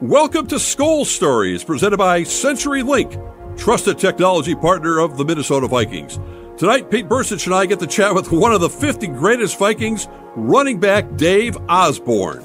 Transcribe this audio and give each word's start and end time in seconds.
Welcome 0.00 0.46
to 0.46 0.54
Skol 0.56 1.04
Stories, 1.04 1.64
presented 1.64 1.96
by 1.96 2.20
CenturyLink, 2.20 3.58
trusted 3.58 3.98
technology 3.98 4.54
partner 4.54 5.00
of 5.00 5.16
the 5.16 5.24
Minnesota 5.24 5.66
Vikings. 5.66 6.20
Tonight, 6.56 6.88
Pete 6.88 7.08
Bercich 7.08 7.46
and 7.46 7.54
I 7.56 7.66
get 7.66 7.80
to 7.80 7.86
chat 7.88 8.14
with 8.14 8.30
one 8.30 8.52
of 8.52 8.60
the 8.60 8.70
50 8.70 9.08
greatest 9.08 9.58
Vikings, 9.58 10.06
running 10.36 10.78
back 10.78 11.16
Dave 11.16 11.56
Osborn. 11.68 12.42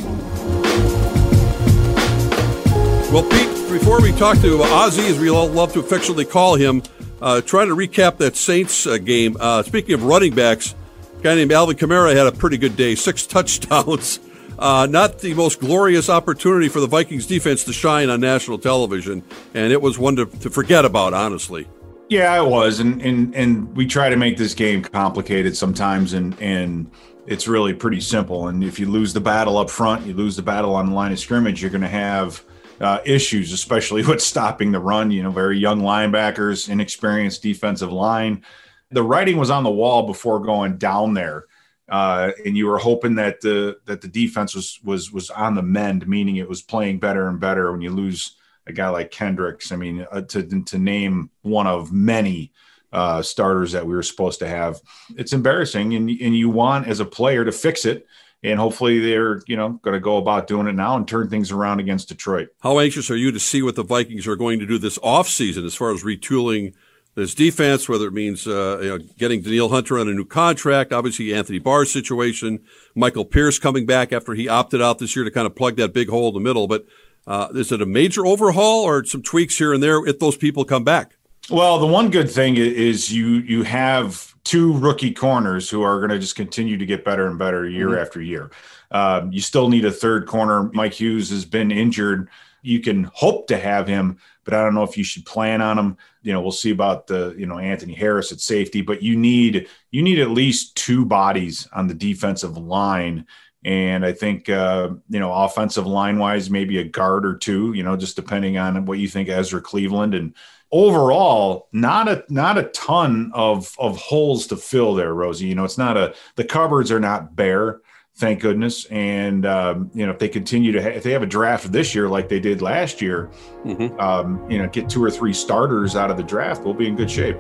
Well, 3.12 3.21
Pete, 3.29 3.70
before 3.72 4.01
we 4.01 4.13
talk 4.13 4.40
to 4.40 4.58
Ozzy, 4.58 5.08
as 5.12 5.20
we 5.20 5.29
all 5.29 5.47
love 5.47 5.74
to 5.74 5.79
affectionately 5.79 6.26
call 6.26 6.56
him, 6.56 6.81
uh, 7.22 7.42
trying 7.42 7.67
to 7.67 7.76
recap 7.76 8.17
that 8.17 8.35
Saints 8.35 8.88
uh, 8.88 8.97
game. 8.97 9.38
Uh, 9.40 9.62
speaking 9.62 9.94
of 9.94 10.04
running 10.04 10.33
backs, 10.33 10.74
a 11.20 11.22
guy 11.22 11.35
named 11.35 11.51
Alvin 11.51 11.78
Kamara 11.78 12.15
had 12.15 12.26
a 12.26 12.31
pretty 12.31 12.58
good 12.58 12.76
day, 12.76 12.96
six 12.96 13.28
touchdowns. 13.28 14.20
Uh, 14.58 14.88
not 14.90 15.20
the 15.20 15.33
most 15.33 15.60
glorious 15.60 16.09
opportunity 16.09 16.70
for 16.70 16.80
the 16.80 16.88
Vikings 16.88 17.26
defense 17.26 17.63
to 17.63 17.73
shine 17.73 18.09
on 18.09 18.22
national 18.22 18.59
television, 18.59 19.23
and 19.53 19.71
it 19.71 19.81
was 19.81 19.98
one 19.98 20.16
to, 20.16 20.26
to 20.26 20.49
forget 20.49 20.85
about, 20.85 21.13
honestly. 21.13 21.67
Yeah, 22.09 22.41
it 22.41 22.48
was, 22.48 22.79
and 22.79 23.02
and 23.02 23.34
and 23.34 23.76
we 23.76 23.88
try 23.88 24.09
to 24.09 24.16
make 24.16 24.38
this 24.38 24.53
game 24.53 24.84
complicated 24.84 25.57
sometimes, 25.57 26.13
and 26.13 26.39
and 26.39 26.91
it's 27.26 27.48
really 27.48 27.73
pretty 27.73 28.02
simple. 28.02 28.49
And 28.49 28.63
if 28.63 28.79
you 28.79 28.85
lose 28.88 29.13
the 29.13 29.21
battle 29.21 29.57
up 29.57 29.70
front, 29.70 30.05
you 30.05 30.13
lose 30.13 30.35
the 30.35 30.41
battle 30.41 30.76
on 30.76 30.90
the 30.90 30.95
line 30.95 31.12
of 31.12 31.20
scrimmage, 31.20 31.62
you're 31.62 31.71
going 31.71 31.81
to 31.81 31.88
have 31.88 32.43
uh, 32.81 32.99
issues, 33.05 33.54
especially 33.54 34.04
with 34.07 34.21
stopping 34.21 34.71
the 34.71 34.79
run. 34.79 35.09
You 35.12 35.23
know, 35.23 35.31
very 35.31 35.57
young 35.57 35.81
linebackers, 35.81 36.70
inexperienced 36.70 37.41
defensive 37.41 37.91
line. 37.91 38.43
The 38.91 39.04
writing 39.04 39.38
was 39.38 39.49
on 39.49 39.63
the 39.63 39.71
wall 39.71 40.05
before 40.05 40.40
going 40.40 40.77
down 40.77 41.15
there 41.15 41.45
uh, 41.89 42.31
and 42.45 42.57
you 42.57 42.67
were 42.67 42.77
hoping 42.77 43.15
that 43.15 43.41
the 43.41 43.77
that 43.85 44.01
the 44.01 44.07
defense 44.07 44.55
was 44.55 44.79
was 44.83 45.11
was 45.11 45.29
on 45.29 45.55
the 45.55 45.61
mend, 45.61 46.07
meaning 46.07 46.37
it 46.37 46.49
was 46.49 46.61
playing 46.61 46.99
better 46.99 47.27
and 47.27 47.39
better. 47.39 47.71
When 47.71 47.81
you 47.81 47.91
lose 47.91 48.35
a 48.65 48.73
guy 48.73 48.89
like 48.89 49.11
Kendricks, 49.11 49.71
I 49.71 49.75
mean, 49.75 50.05
uh, 50.11 50.21
to 50.21 50.63
to 50.63 50.77
name 50.77 51.29
one 51.41 51.67
of 51.67 51.91
many 51.91 52.51
uh, 52.91 53.21
starters 53.21 53.73
that 53.73 53.85
we 53.85 53.93
were 53.93 54.03
supposed 54.03 54.40
to 54.40 54.48
have, 54.48 54.81
it's 55.17 55.34
embarrassing, 55.34 55.93
and 55.95 56.09
and 56.09 56.37
you 56.37 56.49
want 56.49 56.87
as 56.87 56.99
a 56.99 57.05
player 57.05 57.43
to 57.43 57.51
fix 57.51 57.85
it. 57.85 58.07
And 58.45 58.59
hopefully 58.59 58.99
they're, 58.99 59.41
you 59.47 59.55
know, 59.55 59.79
going 59.84 59.93
to 59.93 60.01
go 60.01 60.18
about 60.18 60.47
doing 60.47 60.68
it 60.68 60.73
now 60.75 60.97
and 60.97 61.07
turn 61.07 61.29
things 61.29 61.49
around 61.49 61.79
against 61.79 62.09
Detroit. 62.09 62.49
How 62.59 62.77
anxious 62.77 63.09
are 63.09 63.15
you 63.15 63.31
to 63.31 63.40
see 63.40 63.62
what 63.62 63.77
the 63.77 63.84
Vikings 63.84 64.28
are 64.28 64.36
going 64.36 64.59
to 64.59 64.66
do 64.66 64.78
this 64.78 64.97
offseason 65.00 65.66
as 65.66 65.75
far 65.75 65.94
as 65.94 66.03
retooling 66.03 66.73
this 67.16 67.36
defense, 67.36 67.88
whether 67.88 68.08
it 68.08 68.14
means 68.14 68.47
uh, 68.47 68.80
you 68.81 68.89
know, 68.89 68.97
getting 69.17 69.42
Danielle 69.42 69.69
Hunter 69.69 70.00
on 70.00 70.08
a 70.08 70.14
new 70.14 70.25
contract, 70.25 70.92
obviously 70.92 71.33
Anthony 71.33 71.59
Barr's 71.59 71.92
situation, 71.92 72.59
Michael 72.95 73.25
Pierce 73.25 73.59
coming 73.59 73.86
back 73.86 74.11
after 74.11 74.33
he 74.33 74.47
opted 74.47 74.81
out 74.81 75.00
this 75.00 75.16
year 75.16 75.23
to 75.23 75.31
kind 75.31 75.45
of 75.45 75.56
plug 75.56 75.75
that 75.78 75.94
big 75.94 76.09
hole 76.09 76.30
in 76.30 76.34
the 76.34 76.39
middle. 76.39 76.67
But 76.67 76.86
uh, 77.28 77.50
is 77.53 77.72
it 77.72 77.81
a 77.81 77.86
major 77.86 78.25
overhaul 78.25 78.84
or 78.84 79.06
some 79.06 79.22
tweaks 79.22 79.58
here 79.58 79.73
and 79.73 79.84
there 79.84 80.06
if 80.06 80.19
those 80.19 80.38
people 80.38 80.66
come 80.66 80.84
back? 80.84 81.16
Well, 81.50 81.78
the 81.78 81.88
one 81.88 82.09
good 82.09 82.31
thing 82.31 82.56
is 82.56 83.11
you 83.11 83.28
you 83.28 83.64
have 83.64 84.34
two 84.44 84.78
rookie 84.78 85.14
corners 85.14 85.69
who 85.69 85.81
are 85.84 86.00
going 86.00 86.09
to 86.09 86.19
just 86.19 86.36
continue 86.36 86.78
to 86.78 86.86
get 86.86 87.06
better 87.06 87.28
and 87.28 87.38
better 87.38 87.67
year 87.67 87.89
mm-hmm. 87.89 88.02
after 88.02 88.22
year. 88.22 88.50
Um, 88.91 89.31
you 89.31 89.41
still 89.41 89.69
need 89.69 89.86
a 89.86 89.91
third 89.91 90.25
corner. 90.28 90.69
Mike 90.73 90.94
Hughes 90.94 91.30
has 91.31 91.45
been 91.45 91.72
injured. 91.72 92.30
You 92.64 92.80
can 92.80 93.03
hope 93.14 93.47
to 93.47 93.58
have 93.58 93.88
him, 93.88 94.17
but 94.44 94.53
I 94.53 94.64
don't 94.64 94.73
know 94.73 94.83
if 94.83 94.97
you 94.97 95.03
should 95.03 95.25
plan 95.25 95.61
on 95.61 95.78
him. 95.78 95.97
You 96.23 96.33
know, 96.33 96.42
we'll 96.42 96.52
see 96.52 96.72
about 96.72 97.08
the, 97.08 97.36
you 97.38 97.45
know, 97.45 97.59
Anthony 97.59 97.94
Harris 97.94 98.31
at 98.31 98.39
safety, 98.39 98.81
but 98.81 99.03
you 99.03 99.16
need 99.16 99.67
you 99.92 100.02
need 100.02 100.19
at 100.19 100.31
least 100.31 100.75
two 100.75 101.06
bodies 101.06 101.67
on 101.73 101.88
the 101.88 101.94
defensive 101.94 102.58
line. 102.58 103.28
And 103.66 104.06
I 104.06 104.14
think 104.14 104.50
uh, 104.50 104.89
you 105.09 105.19
know, 105.19 105.31
offensive 105.34 105.86
line 105.86 106.17
wise, 106.17 106.50
maybe 106.50 106.80
a 106.80 106.84
guard 106.84 107.25
or 107.25 107.36
two, 107.36 107.73
you 107.73 107.84
know, 107.84 107.95
just 107.95 108.16
depending 108.16 108.58
on 108.58 108.86
what 108.86 109.00
you 109.00 109.08
think 109.08 109.30
Ezra 109.30 109.61
Cleveland. 109.61 110.16
And 110.16 110.34
overall 110.73 111.67
not 111.72 112.09
a 112.09 112.23
not 112.30 112.58
a 112.58 112.64
ton 112.64 113.31
of 113.36 113.75
of 113.78 113.95
holes 113.95 114.47
to 114.47 114.57
fill 114.57 114.96
there 114.96 115.13
rosie. 115.13 115.46
You 115.46 115.56
know 115.56 115.63
it's 115.63 115.78
not 115.78 115.96
a 115.96 116.16
the 116.35 116.44
cupboards 116.44 116.91
are 116.91 117.00
not 117.00 117.35
bare 117.35 117.79
thank 118.16 118.41
goodness. 118.41 118.85
And 118.85 119.46
um, 119.46 119.91
you 119.94 120.06
know, 120.06 120.12
if 120.12 120.19
they 120.19 120.29
continue 120.29 120.72
to, 120.72 120.81
ha- 120.81 120.90
if 120.90 121.03
they 121.03 121.12
have 121.12 121.24
a 121.24 121.28
draft 121.28 121.72
this 121.72 121.96
year 121.96 122.07
like 122.07 122.29
they 122.29 122.40
did 122.40 122.62
last 122.62 123.01
year, 123.01 123.29
mm-hmm. 123.63 124.00
um, 124.00 124.50
you 124.50 124.57
know, 124.57 124.68
get 124.68 124.90
two 124.90 125.03
or 125.03 125.12
three 125.12 125.34
starters 125.34 125.96
out 125.96 126.12
of 126.12 126.18
the 126.18 126.23
draft, 126.23 126.63
we'll 126.63 126.73
be 126.73 126.88
in 126.88 126.96
good 126.96 127.12
shape. 127.12 127.38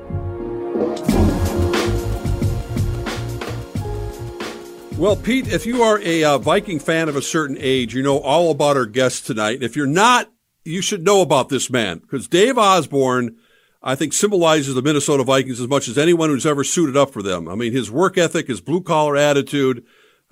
Well, 4.97 5.17
Pete, 5.17 5.47
if 5.47 5.65
you 5.65 5.83
are 5.83 5.99
a 5.99 6.23
uh, 6.23 6.37
Viking 6.37 6.79
fan 6.79 7.09
of 7.09 7.15
a 7.15 7.21
certain 7.21 7.57
age, 7.59 7.93
you 7.93 8.01
know 8.01 8.19
all 8.19 8.51
about 8.51 8.77
our 8.77 8.85
guest 8.85 9.25
tonight. 9.25 9.61
If 9.61 9.75
you're 9.75 9.85
not, 9.85 10.31
you 10.63 10.81
should 10.81 11.03
know 11.03 11.21
about 11.21 11.49
this 11.49 11.69
man 11.69 11.97
because 11.97 12.27
Dave 12.27 12.57
Osborn, 12.57 13.35
I 13.81 13.95
think, 13.95 14.13
symbolizes 14.13 14.75
the 14.75 14.81
Minnesota 14.81 15.23
Vikings 15.23 15.59
as 15.59 15.67
much 15.67 15.87
as 15.87 15.97
anyone 15.97 16.29
who's 16.29 16.45
ever 16.45 16.63
suited 16.63 16.95
up 16.95 17.11
for 17.11 17.21
them. 17.21 17.49
I 17.49 17.55
mean, 17.55 17.73
his 17.73 17.91
work 17.91 18.17
ethic, 18.17 18.47
his 18.47 18.61
blue 18.61 18.81
collar 18.81 19.17
attitude, 19.17 19.83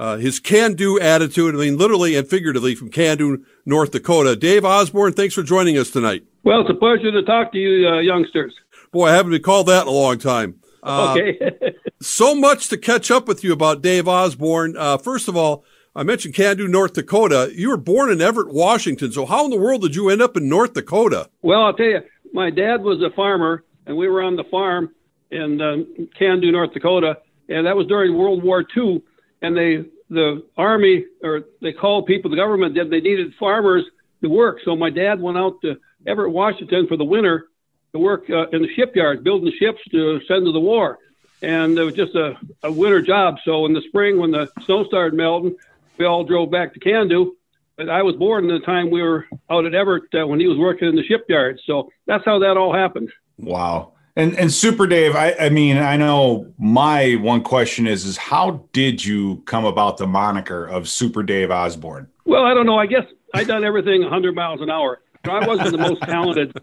uh, 0.02 0.18
his 0.18 0.40
can-do 0.40 1.00
attitude, 1.00 1.54
I 1.54 1.60
mean, 1.60 1.78
literally 1.78 2.16
and 2.16 2.28
figuratively 2.28 2.74
from 2.74 2.90
Cando, 2.90 3.44
North 3.68 3.92
Dakota. 3.92 4.36
Dave 4.36 4.66
Osborn, 4.66 5.14
thanks 5.14 5.36
for 5.36 5.44
joining 5.44 5.78
us 5.78 5.92
tonight. 5.92 6.24
Well, 6.44 6.62
it's 6.62 6.72
a 6.72 6.74
pleasure 6.74 7.12
to 7.12 7.22
talk 7.22 7.52
to 7.52 7.60
you, 7.60 7.88
uh, 7.88 8.00
youngsters. 8.00 8.52
Boy, 8.92 9.10
I 9.10 9.14
haven't 9.14 9.32
been 9.32 9.44
called 9.44 9.68
that 9.68 9.84
in 9.84 9.88
a 9.90 9.92
long 9.92 10.18
time. 10.18 10.56
Uh, 10.82 11.12
okay. 11.12 11.40
so 12.02 12.34
much 12.34 12.68
to 12.70 12.78
catch 12.78 13.12
up 13.12 13.28
with 13.28 13.44
you 13.44 13.54
about 13.54 13.84
Dave 13.84 14.08
Osborn. 14.08 14.76
Uh, 14.76 14.98
first 14.98 15.28
of 15.28 15.38
all, 15.38 15.64
I 15.96 16.02
mentioned 16.02 16.34
Cando, 16.34 16.68
North 16.68 16.94
Dakota. 16.94 17.52
You 17.54 17.70
were 17.70 17.78
born 17.78 18.12
in 18.12 18.22
Everett, 18.22 18.52
Washington. 18.52 19.12
So 19.12 19.28
how 19.28 19.46
in 19.46 19.52
the 19.52 19.60
world 19.60 19.84
did 19.84 19.96
you 19.96 20.10
end 20.10 20.24
up 20.24 20.36
in 20.36 20.50
North 20.50 20.74
Dakota? 20.74 21.30
Well, 21.44 21.62
I'll 21.62 21.74
tell 21.74 21.86
you, 21.86 22.00
my 22.34 22.50
dad 22.50 22.82
was 22.82 23.04
a 23.04 23.16
farmer, 23.16 23.66
and 23.86 23.96
we 23.96 24.08
were 24.08 24.24
on 24.24 24.36
the 24.36 24.46
farm 24.46 24.96
in 25.30 25.62
uh, 25.62 26.06
Cando, 26.20 26.52
North 26.52 26.74
Dakota, 26.74 27.20
and 27.50 27.68
that 27.68 27.76
was 27.76 27.86
during 27.86 28.18
World 28.18 28.44
War 28.44 28.66
II 28.76 29.04
and 29.42 29.58
they 29.58 29.86
the 30.10 30.46
army 30.58 31.06
or 31.24 31.46
they 31.62 31.72
called 31.72 32.06
people 32.06 32.30
the 32.30 32.36
government 32.36 32.76
that 32.76 32.90
they 32.90 33.00
needed 33.00 33.34
farmers 33.40 33.86
to 34.22 34.30
work. 34.30 34.60
So 34.64 34.76
my 34.76 34.90
dad 34.90 35.22
went 35.22 35.38
out 35.38 35.62
to 35.62 35.78
Everett, 36.06 36.34
Washington 36.34 36.88
for 36.88 36.98
the 36.98 37.06
winter 37.06 37.48
to 37.94 38.00
work 38.00 38.30
uh, 38.30 38.50
in 38.50 38.62
the 38.62 38.74
shipyards, 38.76 39.24
building 39.24 39.52
ships 39.58 39.80
to 39.92 40.20
send 40.28 40.46
to 40.46 40.52
the 40.52 40.60
war. 40.60 41.00
And 41.42 41.78
it 41.78 41.84
was 41.84 41.96
just 41.96 42.14
a, 42.16 42.38
a 42.62 42.72
winter 42.72 43.02
job. 43.02 43.38
So 43.44 43.66
in 43.66 43.74
the 43.74 43.82
spring, 43.88 44.20
when 44.20 44.32
the 44.32 44.50
snow 44.66 44.84
started 44.86 45.16
melting, 45.16 45.56
we 45.98 46.06
all 46.06 46.24
drove 46.24 46.52
back 46.52 46.74
to 46.74 46.80
Cando. 46.80 47.32
But 47.78 47.90
I 47.90 48.04
was 48.04 48.16
born 48.16 48.48
in 48.48 48.54
the 48.54 48.66
time 48.66 48.92
we 48.92 49.02
were 49.02 49.26
out 49.50 49.66
at 49.66 49.74
Everett 49.74 50.14
uh, 50.14 50.28
when 50.28 50.40
he 50.40 50.48
was 50.48 50.58
working 50.58 50.88
in 50.88 50.96
the 50.96 51.04
shipyards. 51.04 51.62
So 51.66 51.90
that's 52.06 52.26
how 52.26 52.40
that 52.40 52.58
all 52.58 52.74
happened. 52.74 53.12
Wow. 53.38 53.94
And 54.16 54.38
and 54.38 54.52
Super 54.52 54.88
Dave, 54.88 55.16
I, 55.16 55.34
I 55.40 55.50
mean, 55.50 55.78
I 55.78 55.96
know 55.96 56.52
my 56.58 57.16
one 57.16 57.42
question 57.44 57.88
is 57.88 58.06
is 58.06 58.18
how 58.18 58.66
did 58.74 59.04
you 59.06 59.38
come 59.46 59.66
about 59.66 59.98
the 59.98 60.08
moniker 60.08 60.66
of 60.66 60.90
Super 60.90 61.24
Dave 61.24 61.50
Osborn? 61.50 62.08
Well, 62.26 62.44
I 62.44 62.54
don't 62.54 62.66
know. 62.66 62.78
I 62.78 62.88
guess 62.88 63.06
I 63.34 63.44
done 63.44 63.64
everything 63.64 64.02
100 64.02 64.36
miles 64.36 64.62
an 64.62 64.70
hour. 64.70 65.02
I 65.24 65.48
wasn't 65.48 65.72
the 65.72 65.78
most 65.78 66.02
talented. 66.04 66.54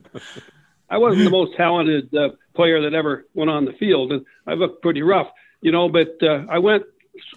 I 0.90 0.98
wasn't 0.98 1.24
the 1.24 1.30
most 1.30 1.56
talented 1.56 2.14
uh, 2.14 2.30
player 2.54 2.82
that 2.82 2.94
ever 2.94 3.26
went 3.34 3.50
on 3.50 3.64
the 3.64 3.72
field, 3.72 4.12
and 4.12 4.24
I 4.46 4.54
looked 4.54 4.82
pretty 4.82 5.02
rough, 5.02 5.28
you 5.60 5.72
know. 5.72 5.88
But 5.88 6.16
uh, 6.22 6.44
I 6.48 6.58
went 6.58 6.84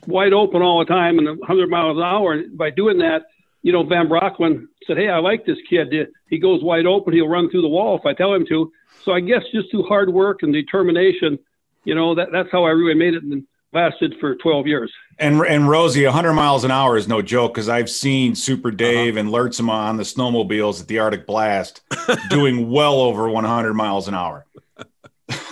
wide 0.08 0.34
open 0.34 0.62
all 0.62 0.80
the 0.80 0.86
time 0.86 1.18
and 1.20 1.28
100 1.28 1.70
miles 1.70 1.98
an 1.98 2.04
hour. 2.04 2.34
And 2.34 2.58
by 2.58 2.70
doing 2.70 2.98
that, 3.00 3.24
you 3.62 3.72
know, 3.72 3.84
Van 3.84 4.08
Brocklin 4.08 4.68
said, 4.88 4.98
"Hey, 4.98 5.10
I 5.10 5.20
like 5.20 5.46
this 5.46 5.58
kid. 5.70 5.94
He 6.30 6.40
goes 6.40 6.64
wide 6.64 6.86
open. 6.86 7.14
He'll 7.14 7.28
run 7.28 7.50
through 7.50 7.62
the 7.62 7.68
wall 7.68 7.98
if 7.98 8.06
I 8.06 8.14
tell 8.14 8.34
him 8.34 8.46
to." 8.48 8.72
So 9.04 9.14
I 9.14 9.20
guess 9.20 9.44
just 9.54 9.72
through 9.72 9.84
hard 9.84 10.12
work 10.12 10.44
and 10.44 10.54
determination, 10.54 11.40
you 11.84 11.96
know, 11.96 12.16
that 12.16 12.30
that's 12.32 12.50
how 12.52 12.64
I 12.64 12.70
really 12.70 12.94
made 12.94 13.14
it 13.14 13.24
and 13.24 13.46
lasted 13.74 14.16
for 14.20 14.36
12 14.36 14.68
years. 14.68 14.92
And 15.18 15.42
and 15.42 15.70
Rosie, 15.70 16.06
100 16.06 16.34
miles 16.34 16.64
an 16.64 16.72
hour 16.72 16.98
is 16.98 17.08
no 17.08 17.22
joke 17.22 17.54
because 17.54 17.70
I've 17.70 17.90
seen 17.90 18.36
Super 18.36 18.70
uh-huh. 18.70 18.78
Dave 18.78 19.18
uh-huh. 19.18 19.22
and 19.22 19.30
Lurtsema 19.30 19.70
on 19.70 19.98
the 19.98 20.04
snowmobiles 20.04 20.82
at 20.82 20.88
the 20.88 21.00
Arctic 21.00 21.26
Blast 21.26 21.82
doing 22.30 22.70
well 22.70 22.96
over 22.96 23.30
100 23.30 23.74
miles 23.74 24.08
an 24.08 24.14
hour. 24.14 24.46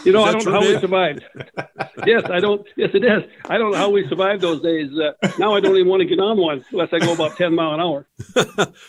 You 0.04 0.12
know, 0.12 0.24
I 0.24 0.32
don't 0.32 0.46
know 0.46 0.52
how 0.52 0.62
we 0.62 0.80
survived. 0.80 1.24
yes, 2.06 2.24
I 2.30 2.40
don't. 2.40 2.66
Yes, 2.76 2.92
it 2.94 3.04
is. 3.04 3.24
I 3.46 3.58
don't 3.58 3.72
know 3.72 3.78
how 3.78 3.90
we 3.90 4.08
survived 4.08 4.42
those 4.42 4.62
days. 4.62 4.92
Uh, 4.98 5.12
now 5.38 5.54
I 5.54 5.60
don't 5.60 5.76
even 5.76 5.88
want 5.88 6.02
to 6.02 6.06
get 6.08 6.20
on 6.20 6.38
one 6.38 6.64
unless 6.72 6.90
I 6.94 7.00
go 7.00 7.14
about 7.14 7.38
10 7.38 7.54
mile 7.54 7.74
an 7.74 7.80
hour. 7.80 8.08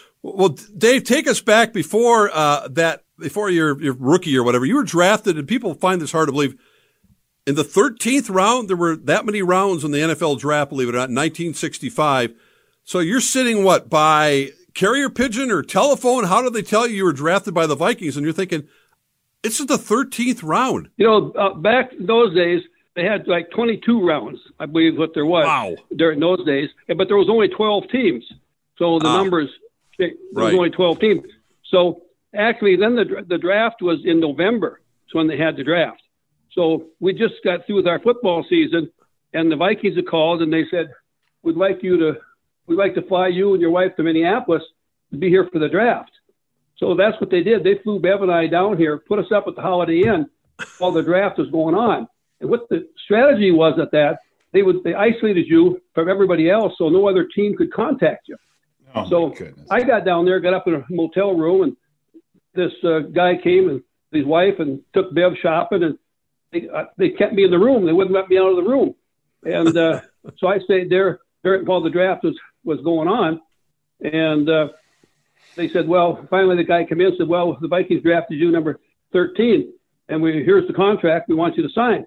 well, 0.22 0.50
Dave, 0.76 1.04
take 1.04 1.26
us 1.26 1.40
back 1.40 1.72
before 1.72 2.30
uh, 2.32 2.68
that 2.68 3.04
before 3.18 3.50
your, 3.50 3.80
your 3.82 3.94
rookie 3.94 4.36
or 4.36 4.42
whatever, 4.42 4.64
you 4.64 4.76
were 4.76 4.84
drafted, 4.84 5.36
and 5.36 5.46
people 5.48 5.74
find 5.74 6.00
this 6.00 6.12
hard 6.12 6.28
to 6.28 6.32
believe. 6.32 6.56
In 7.46 7.54
the 7.54 7.64
13th 7.64 8.32
round, 8.32 8.68
there 8.68 8.76
were 8.76 8.94
that 8.96 9.26
many 9.26 9.42
rounds 9.42 9.82
in 9.82 9.90
the 9.90 9.98
NFL 9.98 10.38
draft, 10.38 10.70
believe 10.70 10.88
it 10.88 10.92
or 10.94 10.98
not, 10.98 11.10
1965. 11.10 12.34
So 12.84 13.00
you're 13.00 13.20
sitting 13.20 13.64
what 13.64 13.88
by 13.88 14.50
carrier 14.74 15.10
pigeon 15.10 15.50
or 15.50 15.62
telephone? 15.62 16.24
How 16.24 16.42
did 16.42 16.52
they 16.52 16.62
tell 16.62 16.86
you 16.86 16.96
you 16.96 17.04
were 17.04 17.12
drafted 17.12 17.54
by 17.54 17.66
the 17.66 17.74
Vikings? 17.74 18.16
And 18.16 18.24
you're 18.24 18.32
thinking, 18.32 18.68
this 19.42 19.60
is 19.60 19.66
the 19.66 19.76
13th 19.76 20.42
round. 20.42 20.90
You 20.96 21.06
know, 21.06 21.30
uh, 21.32 21.54
back 21.54 21.92
in 21.92 22.06
those 22.06 22.34
days, 22.34 22.62
they 22.94 23.04
had 23.04 23.26
like 23.26 23.50
22 23.50 24.06
rounds, 24.06 24.38
I 24.58 24.66
believe 24.66 24.98
what 24.98 25.14
there 25.14 25.26
was 25.26 25.46
wow. 25.46 25.74
during 25.96 26.20
those 26.20 26.44
days. 26.44 26.68
But 26.88 27.08
there 27.08 27.16
was 27.16 27.28
only 27.30 27.48
12 27.48 27.84
teams. 27.90 28.24
So 28.76 28.98
the 28.98 29.08
ah. 29.08 29.16
numbers 29.16 29.50
There 29.98 30.10
was 30.32 30.54
only 30.54 30.70
12 30.70 31.00
teams. 31.00 31.22
So 31.70 32.02
actually, 32.34 32.76
then 32.76 32.96
the 32.96 33.24
the 33.28 33.38
draft 33.38 33.82
was 33.82 33.98
in 34.04 34.20
November. 34.20 34.80
It's 35.04 35.14
when 35.14 35.28
they 35.28 35.36
had 35.36 35.56
the 35.56 35.64
draft. 35.64 36.02
So 36.52 36.86
we 36.98 37.12
just 37.12 37.34
got 37.44 37.66
through 37.66 37.76
with 37.76 37.86
our 37.86 38.00
football 38.00 38.44
season, 38.48 38.90
and 39.32 39.50
the 39.50 39.56
Vikings 39.56 39.96
had 39.96 40.08
called 40.08 40.42
and 40.42 40.52
they 40.52 40.64
said, 40.70 40.90
"We'd 41.42 41.56
like 41.56 41.82
you 41.82 41.96
to, 41.98 42.18
we'd 42.66 42.76
like 42.76 42.94
to 42.94 43.02
fly 43.02 43.28
you 43.28 43.52
and 43.52 43.60
your 43.60 43.70
wife 43.70 43.94
to 43.96 44.02
Minneapolis 44.02 44.62
to 45.12 45.16
be 45.16 45.28
here 45.28 45.48
for 45.52 45.58
the 45.58 45.68
draft." 45.68 46.10
So 46.80 46.94
that's 46.94 47.20
what 47.20 47.30
they 47.30 47.42
did. 47.42 47.62
They 47.62 47.76
flew 47.82 48.00
Bev 48.00 48.22
and 48.22 48.32
I 48.32 48.46
down 48.46 48.78
here, 48.78 48.98
put 48.98 49.18
us 49.18 49.30
up 49.32 49.44
at 49.46 49.54
the 49.54 49.60
Holiday 49.60 50.02
Inn 50.06 50.28
while 50.78 50.90
the 50.90 51.02
draft 51.02 51.38
was 51.38 51.48
going 51.50 51.74
on. 51.74 52.08
And 52.40 52.48
what 52.48 52.68
the 52.70 52.88
strategy 53.04 53.50
was 53.50 53.78
at 53.78 53.90
that, 53.92 54.18
they 54.52 54.62
would 54.62 54.82
they 54.82 54.94
isolated 54.94 55.46
you 55.46 55.80
from 55.94 56.08
everybody 56.08 56.50
else, 56.50 56.72
so 56.78 56.88
no 56.88 57.08
other 57.08 57.28
team 57.32 57.54
could 57.56 57.72
contact 57.72 58.28
you. 58.28 58.36
Oh, 58.94 59.08
so 59.08 59.34
I 59.70 59.82
got 59.82 60.04
down 60.04 60.24
there, 60.24 60.40
got 60.40 60.54
up 60.54 60.66
in 60.66 60.74
a 60.74 60.84
motel 60.90 61.36
room, 61.36 61.62
and 61.62 61.76
this 62.54 62.72
uh, 62.82 63.00
guy 63.00 63.36
came 63.36 63.68
and 63.68 63.82
his 64.10 64.24
wife 64.24 64.54
and 64.58 64.80
took 64.92 65.14
Bev 65.14 65.34
shopping, 65.40 65.84
and 65.84 65.98
they 66.50 66.68
uh, 66.68 66.86
they 66.96 67.10
kept 67.10 67.34
me 67.34 67.44
in 67.44 67.50
the 67.50 67.58
room. 67.58 67.86
They 67.86 67.92
wouldn't 67.92 68.14
let 68.14 68.28
me 68.28 68.38
out 68.38 68.50
of 68.50 68.56
the 68.56 68.68
room, 68.68 68.94
and 69.44 69.76
uh, 69.76 70.00
so 70.38 70.48
I 70.48 70.58
stayed 70.60 70.90
there 70.90 71.20
during 71.44 71.66
while 71.66 71.82
the 71.82 71.90
draft 71.90 72.24
was 72.24 72.36
was 72.64 72.80
going 72.82 73.06
on, 73.06 73.40
and 74.00 74.48
uh, 74.48 74.68
they 75.60 75.68
said, 75.68 75.86
well, 75.86 76.26
finally 76.30 76.56
the 76.56 76.64
guy 76.64 76.84
came 76.84 77.00
in 77.00 77.08
and 77.08 77.16
said, 77.18 77.28
well, 77.28 77.58
the 77.60 77.68
Vikings 77.68 78.02
drafted 78.02 78.38
you 78.38 78.50
number 78.50 78.80
13, 79.12 79.72
and 80.08 80.22
we 80.22 80.42
here's 80.42 80.66
the 80.66 80.72
contract 80.72 81.28
we 81.28 81.34
want 81.34 81.56
you 81.56 81.62
to 81.62 81.72
sign. 81.74 82.06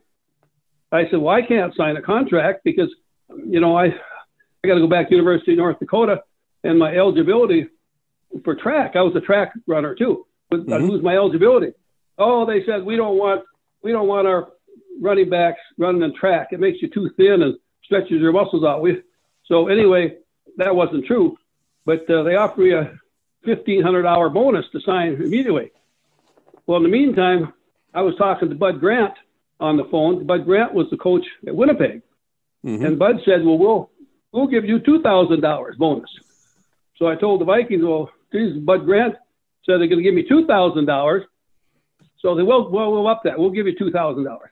I 0.91 1.03
said, 1.09 1.19
well, 1.19 1.35
I 1.35 1.43
can't 1.43 1.75
sign 1.75 1.95
a 1.97 2.01
contract 2.01 2.61
because, 2.63 2.89
you 3.29 3.59
know, 3.59 3.77
I 3.77 3.85
I 3.85 4.67
got 4.67 4.75
to 4.75 4.79
go 4.79 4.87
back 4.87 5.09
to 5.09 5.15
University 5.15 5.51
of 5.51 5.59
North 5.59 5.79
Dakota, 5.79 6.23
and 6.63 6.79
my 6.79 6.95
eligibility 6.95 7.67
for 8.43 8.55
track. 8.55 8.95
I 8.95 9.01
was 9.01 9.15
a 9.15 9.21
track 9.21 9.53
runner 9.67 9.93
too. 9.93 10.25
But 10.49 10.61
mm-hmm. 10.61 10.73
I 10.73 10.77
lose 10.77 11.03
my 11.03 11.15
eligibility. 11.15 11.73
Oh, 12.17 12.45
they 12.45 12.65
said 12.65 12.83
we 12.83 12.95
don't 12.95 13.17
want 13.17 13.43
we 13.83 13.91
don't 13.91 14.07
want 14.07 14.27
our 14.27 14.49
running 14.99 15.29
backs 15.29 15.59
running 15.77 16.01
in 16.01 16.15
track. 16.15 16.49
It 16.51 16.59
makes 16.59 16.81
you 16.81 16.89
too 16.89 17.11
thin 17.17 17.43
and 17.43 17.57
stretches 17.83 18.21
your 18.21 18.31
muscles 18.31 18.63
out. 18.63 18.81
We, 18.81 19.01
so 19.45 19.67
anyway, 19.67 20.17
that 20.57 20.75
wasn't 20.75 21.05
true. 21.05 21.37
But 21.85 22.09
uh, 22.09 22.23
they 22.23 22.35
offered 22.35 22.63
me 22.63 22.71
a 22.71 22.97
fifteen 23.45 23.81
hundred 23.81 24.05
hour 24.05 24.29
bonus 24.29 24.65
to 24.71 24.79
sign 24.81 25.13
immediately. 25.13 25.71
Well, 26.65 26.77
in 26.77 26.83
the 26.83 26.89
meantime, 26.89 27.53
I 27.93 28.01
was 28.01 28.15
talking 28.17 28.49
to 28.49 28.55
Bud 28.55 28.79
Grant 28.79 29.13
on 29.59 29.77
the 29.77 29.85
phone. 29.85 30.25
Bud 30.25 30.45
Grant 30.45 30.73
was 30.73 30.87
the 30.89 30.97
coach 30.97 31.25
at 31.47 31.55
Winnipeg, 31.55 32.01
mm-hmm. 32.65 32.85
and 32.85 32.99
Bud 32.99 33.17
said, 33.25 33.43
"Well, 33.43 33.57
we'll 33.57 33.89
we'll 34.31 34.47
give 34.47 34.65
you 34.65 34.79
two 34.79 35.01
thousand 35.01 35.41
dollars 35.41 35.75
bonus." 35.77 36.09
So 36.97 37.07
I 37.07 37.15
told 37.15 37.41
the 37.41 37.45
Vikings, 37.45 37.83
"Well, 37.83 38.09
geez, 38.31 38.57
Bud 38.57 38.85
Grant 38.85 39.15
said 39.65 39.79
they're 39.79 39.87
going 39.87 39.97
to 39.97 40.03
give 40.03 40.13
me 40.13 40.27
two 40.27 40.45
thousand 40.45 40.85
dollars." 40.85 41.23
So 42.19 42.35
they 42.35 42.43
will, 42.43 42.69
well, 42.71 42.91
we'll 42.91 43.07
up 43.07 43.21
that. 43.25 43.37
We'll 43.37 43.49
give 43.51 43.67
you 43.67 43.77
two 43.77 43.91
thousand 43.91 44.23
dollars. 44.23 44.49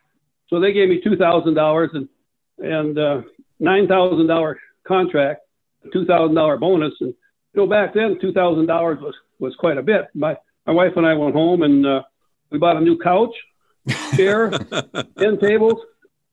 So 0.50 0.60
they 0.60 0.74
gave 0.74 0.90
me 0.90 1.00
two 1.02 1.16
thousand 1.16 1.54
dollars 1.54 1.92
and 1.94 2.10
and 2.58 2.98
uh, 2.98 3.22
nine 3.60 3.88
thousand 3.88 4.28
dollar 4.28 4.60
contract, 4.86 5.42
two 5.94 6.06
thousand 6.06 6.36
dollar 6.36 6.58
bonus, 6.58 6.94
and 7.00 7.14
you 7.54 7.62
know 7.62 7.68
back 7.68 7.94
then 7.94 8.18
two 8.20 8.34
thousand 8.34 8.66
dollars 8.68 9.00
was 9.02 9.16
was 9.40 9.56
quite 9.56 9.78
a 9.78 9.84
bit. 9.84 10.08
My 10.14 10.38
my 10.66 10.74
wife 10.74 10.94
and 10.96 11.06
I 11.06 11.14
went 11.14 11.34
home 11.34 11.64
and 11.64 11.86
uh, 11.86 12.04
we 12.50 12.58
bought 12.58 12.78
a 12.78 12.82
new 12.82 12.98
couch, 12.98 13.34
chair, 14.16 14.52
end 15.18 15.40
tables 15.40 15.80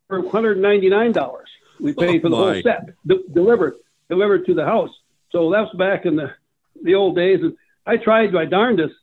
for 0.06 0.20
one 0.20 0.31
hundred 0.31 0.59
ninety 0.59 0.88
nine 0.88 1.12
dollars. 1.12 1.49
We 1.81 1.93
paid 1.93 2.19
oh, 2.19 2.23
for 2.23 2.29
the 2.31 2.37
my. 2.37 2.53
whole 2.53 2.62
set, 2.62 3.06
de- 3.06 3.32
delivered 3.32 3.75
delivered 4.09 4.47
to 4.47 4.55
the 4.55 4.65
house. 4.65 4.91
So 5.31 5.50
that's 5.50 5.75
back 5.76 6.06
in 6.06 6.17
the 6.17 6.32
the 6.82 6.94
old 6.94 7.17
days, 7.17 7.41
and 7.43 7.56
I 7.87 7.97
tried 7.97 8.32
my 8.32 8.44
darndest 8.44 8.94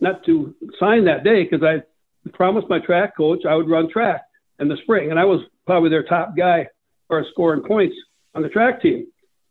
not 0.00 0.24
to 0.24 0.54
sign 0.80 1.04
that 1.04 1.24
day 1.24 1.44
because 1.44 1.62
I 1.62 1.82
promised 2.30 2.68
my 2.68 2.80
track 2.80 3.16
coach 3.16 3.44
I 3.48 3.54
would 3.54 3.68
run 3.68 3.90
track 3.90 4.22
in 4.58 4.68
the 4.68 4.76
spring, 4.82 5.10
and 5.10 5.18
I 5.18 5.24
was 5.24 5.40
probably 5.66 5.90
their 5.90 6.02
top 6.02 6.36
guy 6.36 6.68
for 7.08 7.24
scoring 7.30 7.62
points 7.62 7.96
on 8.34 8.42
the 8.42 8.48
track 8.48 8.82
team. 8.82 9.06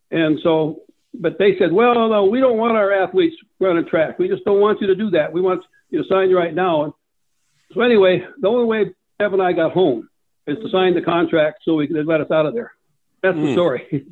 And 0.09 0.39
so, 0.43 0.81
but 1.13 1.37
they 1.37 1.57
said, 1.57 1.71
well, 1.71 1.93
no, 2.09 2.25
we 2.25 2.39
don't 2.39 2.57
want 2.57 2.77
our 2.77 2.91
athletes 2.91 3.35
running 3.59 3.85
track. 3.85 4.17
We 4.17 4.27
just 4.27 4.45
don't 4.45 4.59
want 4.59 4.81
you 4.81 4.87
to 4.87 4.95
do 4.95 5.09
that. 5.11 5.31
We 5.31 5.41
want 5.41 5.63
you 5.89 6.01
to 6.01 6.07
sign 6.07 6.31
right 6.33 6.53
now. 6.53 6.83
And 6.83 6.93
so 7.73 7.81
anyway, 7.81 8.25
the 8.39 8.47
only 8.47 8.65
way 8.65 8.93
Evan 9.19 9.39
and 9.39 9.47
I 9.47 9.53
got 9.53 9.71
home 9.71 10.09
is 10.47 10.57
to 10.59 10.69
sign 10.69 10.93
the 10.93 11.01
contract 11.01 11.59
so 11.63 11.75
we 11.75 11.87
could 11.87 12.05
let 12.05 12.21
us 12.21 12.31
out 12.31 12.45
of 12.45 12.53
there. 12.53 12.71
That's 13.21 13.35
mm. 13.35 13.41
the 13.41 13.47
hmm. 13.47 13.53
story. 13.53 14.05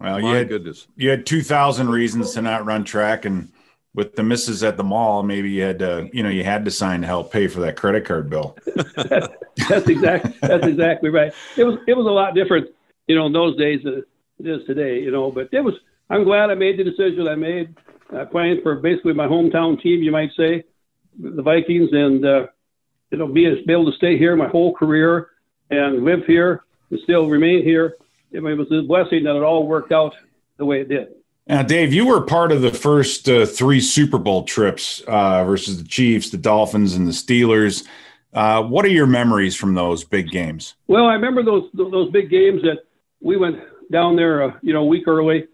Well, 0.00 0.20
you 0.20 0.28
had, 0.28 0.48
goodness. 0.48 0.86
you 0.94 1.10
had 1.10 1.26
2,000 1.26 1.88
reasons 1.90 2.32
to 2.34 2.42
not 2.42 2.64
run 2.64 2.84
track 2.84 3.24
and 3.24 3.50
with 3.94 4.14
the 4.14 4.22
misses 4.22 4.62
at 4.62 4.76
the 4.76 4.84
mall, 4.84 5.24
maybe 5.24 5.50
you 5.50 5.62
had 5.62 5.80
to, 5.80 6.08
you 6.12 6.22
know, 6.22 6.28
you 6.28 6.44
had 6.44 6.64
to 6.66 6.70
sign 6.70 7.00
to 7.00 7.06
help 7.08 7.32
pay 7.32 7.48
for 7.48 7.58
that 7.60 7.76
credit 7.76 8.04
card 8.04 8.30
bill. 8.30 8.56
that's, 8.94 9.26
that's 9.68 9.88
exactly 9.88 10.34
that's 10.40 10.66
exactly 10.66 11.10
right. 11.10 11.32
It 11.56 11.64
was 11.64 11.80
it 11.88 11.96
was 11.96 12.06
a 12.06 12.10
lot 12.10 12.32
different, 12.34 12.68
you 13.08 13.16
know, 13.16 13.26
in 13.26 13.32
those 13.32 13.56
days 13.56 13.82
than 13.82 14.04
it 14.38 14.46
is 14.46 14.64
today, 14.66 15.00
you 15.00 15.10
know. 15.10 15.32
But 15.32 15.48
it 15.50 15.62
was. 15.62 15.74
I'm 16.10 16.24
glad 16.24 16.50
I 16.50 16.54
made 16.54 16.78
the 16.78 16.84
decision 16.84 17.28
I 17.28 17.34
made, 17.34 17.74
uh, 18.14 18.24
playing 18.26 18.60
for 18.62 18.76
basically 18.76 19.12
my 19.12 19.26
hometown 19.26 19.80
team, 19.80 20.02
you 20.02 20.10
might 20.10 20.30
say, 20.36 20.64
the 21.18 21.42
Vikings, 21.42 21.90
and 21.92 22.24
uh, 22.24 22.46
you 23.10 23.18
know, 23.18 23.26
be, 23.26 23.62
be 23.66 23.72
able 23.72 23.90
to 23.90 23.96
stay 23.96 24.16
here 24.18 24.36
my 24.36 24.48
whole 24.48 24.74
career 24.74 25.30
and 25.70 26.04
live 26.04 26.24
here 26.26 26.64
and 26.90 27.00
still 27.04 27.28
remain 27.28 27.62
here. 27.62 27.96
It 28.30 28.40
was 28.40 28.70
a 28.72 28.82
blessing 28.82 29.24
that 29.24 29.36
it 29.36 29.42
all 29.42 29.66
worked 29.66 29.92
out 29.92 30.14
the 30.58 30.64
way 30.64 30.80
it 30.80 30.88
did. 30.88 31.08
Now, 31.46 31.62
Dave, 31.62 31.94
you 31.94 32.06
were 32.06 32.20
part 32.20 32.52
of 32.52 32.60
the 32.60 32.70
first 32.70 33.28
uh, 33.28 33.46
three 33.46 33.80
Super 33.80 34.18
Bowl 34.18 34.44
trips 34.44 35.00
uh, 35.06 35.44
versus 35.44 35.82
the 35.82 35.88
Chiefs, 35.88 36.28
the 36.28 36.36
Dolphins, 36.36 36.94
and 36.94 37.06
the 37.06 37.12
Steelers. 37.12 37.86
Uh, 38.34 38.62
what 38.62 38.84
are 38.84 38.90
your 38.90 39.06
memories 39.06 39.56
from 39.56 39.74
those 39.74 40.04
big 40.04 40.28
games? 40.28 40.74
Well, 40.86 41.06
I 41.06 41.14
remember 41.14 41.42
those 41.42 41.70
those 41.72 42.10
big 42.10 42.28
games 42.28 42.60
that 42.62 42.84
we 43.22 43.38
went 43.38 43.58
down 43.90 44.16
there, 44.16 44.42
uh, 44.42 44.52
you 44.60 44.74
know, 44.74 44.82
a 44.82 44.86
week 44.86 45.08
early, 45.08 45.46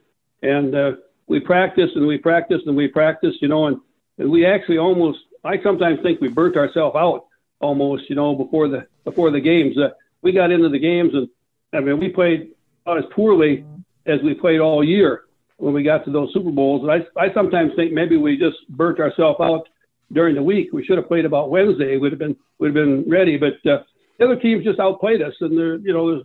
and 0.44 0.74
uh, 0.74 0.92
we 1.26 1.40
practiced 1.40 1.96
and 1.96 2.06
we 2.06 2.18
practiced 2.18 2.66
and 2.66 2.76
we 2.76 2.88
practiced, 2.88 3.40
you 3.40 3.48
know, 3.48 3.66
and, 3.66 3.78
and 4.18 4.30
we 4.30 4.46
actually 4.46 4.78
almost. 4.78 5.18
I 5.42 5.62
sometimes 5.62 6.00
think 6.02 6.20
we 6.20 6.28
burnt 6.28 6.56
ourselves 6.56 6.96
out 6.96 7.26
almost, 7.60 8.08
you 8.08 8.16
know, 8.16 8.34
before 8.34 8.68
the 8.68 8.86
before 9.04 9.30
the 9.30 9.40
games. 9.40 9.76
Uh, 9.76 9.90
we 10.22 10.32
got 10.32 10.50
into 10.50 10.68
the 10.68 10.78
games 10.78 11.12
and 11.14 11.28
I 11.72 11.80
mean, 11.80 11.98
we 11.98 12.08
played 12.08 12.52
not 12.86 12.98
as 12.98 13.04
poorly 13.14 13.64
as 14.06 14.20
we 14.22 14.34
played 14.34 14.60
all 14.60 14.84
year 14.84 15.22
when 15.56 15.74
we 15.74 15.82
got 15.82 16.04
to 16.04 16.10
those 16.10 16.32
Super 16.32 16.50
Bowls. 16.50 16.82
And 16.82 16.90
I, 16.90 17.20
I 17.20 17.32
sometimes 17.32 17.72
think 17.74 17.92
maybe 17.92 18.16
we 18.16 18.36
just 18.36 18.56
burnt 18.68 19.00
ourselves 19.00 19.40
out 19.40 19.68
during 20.12 20.34
the 20.34 20.42
week. 20.42 20.72
We 20.72 20.84
should 20.84 20.98
have 20.98 21.08
played 21.08 21.24
about 21.24 21.50
Wednesday. 21.50 21.96
Would 21.96 22.12
have 22.12 22.18
been 22.18 22.36
would 22.58 22.68
have 22.68 22.74
been 22.74 23.08
ready. 23.08 23.36
But 23.36 23.54
uh, 23.68 23.82
the 24.18 24.26
other 24.26 24.36
teams 24.36 24.64
just 24.64 24.78
outplayed 24.78 25.22
us. 25.22 25.34
And 25.40 25.58
they're, 25.58 25.76
you 25.76 25.92
know, 25.92 26.22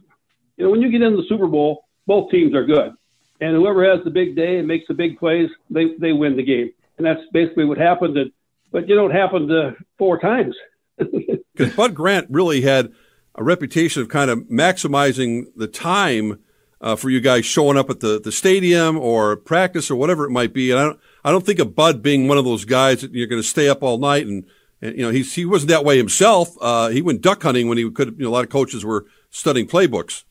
you 0.58 0.66
know, 0.66 0.70
when 0.70 0.82
you 0.82 0.92
get 0.92 1.02
into 1.02 1.18
the 1.18 1.28
Super 1.28 1.48
Bowl, 1.48 1.86
both 2.06 2.32
teams 2.32 2.54
are 2.54 2.66
good. 2.66 2.94
And 3.42 3.56
whoever 3.56 3.90
has 3.90 4.04
the 4.04 4.10
big 4.10 4.36
day 4.36 4.58
and 4.58 4.68
makes 4.68 4.88
the 4.88 4.94
big 4.94 5.18
plays, 5.18 5.50
they 5.70 5.96
they 6.00 6.12
win 6.12 6.36
the 6.36 6.44
game. 6.44 6.72
And 6.98 7.06
that's 7.06 7.22
basically 7.32 7.66
what 7.66 7.78
happened. 7.78 8.18
But 8.72 8.88
you 8.88 8.96
know, 8.96 9.08
it 9.08 9.14
happened 9.14 9.52
uh, 9.52 9.72
four 9.98 10.20
times. 10.20 10.56
Because 11.56 11.76
Bud 11.76 11.94
Grant 11.94 12.28
really 12.30 12.62
had 12.62 12.94
a 13.36 13.44
reputation 13.44 14.02
of 14.02 14.08
kind 14.08 14.32
of 14.32 14.40
maximizing 14.44 15.48
the 15.58 15.68
time 15.68 16.40
uh, 16.82 16.96
for 16.96 17.10
you 17.10 17.20
guys 17.20 17.46
showing 17.46 17.78
up 17.78 17.90
at 17.90 18.00
the, 18.00 18.20
the 18.20 18.32
stadium 18.32 18.98
or 18.98 19.36
practice 19.36 19.92
or 19.92 19.96
whatever 19.96 20.26
it 20.26 20.30
might 20.30 20.54
be. 20.54 20.72
And 20.72 20.80
I 20.80 20.84
don't, 20.84 21.00
I 21.26 21.32
don't 21.32 21.46
think 21.46 21.60
of 21.60 21.76
Bud 21.76 22.02
being 22.02 22.28
one 22.28 22.38
of 22.38 22.46
those 22.46 22.66
guys 22.66 23.02
that 23.02 23.14
you're 23.14 23.28
going 23.28 23.42
to 23.42 23.48
stay 23.48 23.68
up 23.68 23.84
all 23.84 23.98
night 23.98 24.26
and, 24.26 24.46
and 24.82 24.96
you 24.96 25.02
know, 25.02 25.10
he's, 25.10 25.34
he 25.34 25.46
wasn't 25.46 25.70
that 25.72 25.84
way 25.84 25.98
himself. 25.98 26.56
Uh, 26.62 26.90
he 26.90 27.02
went 27.02 27.22
duck 27.22 27.44
hunting 27.44 27.68
when 27.68 27.78
he 27.78 27.90
could, 27.92 28.16
you 28.18 28.24
know, 28.24 28.30
a 28.30 28.32
lot 28.32 28.46
of 28.46 28.50
coaches 28.50 28.86
were 28.86 29.06
studying 29.30 29.68
playbooks. 29.68 30.24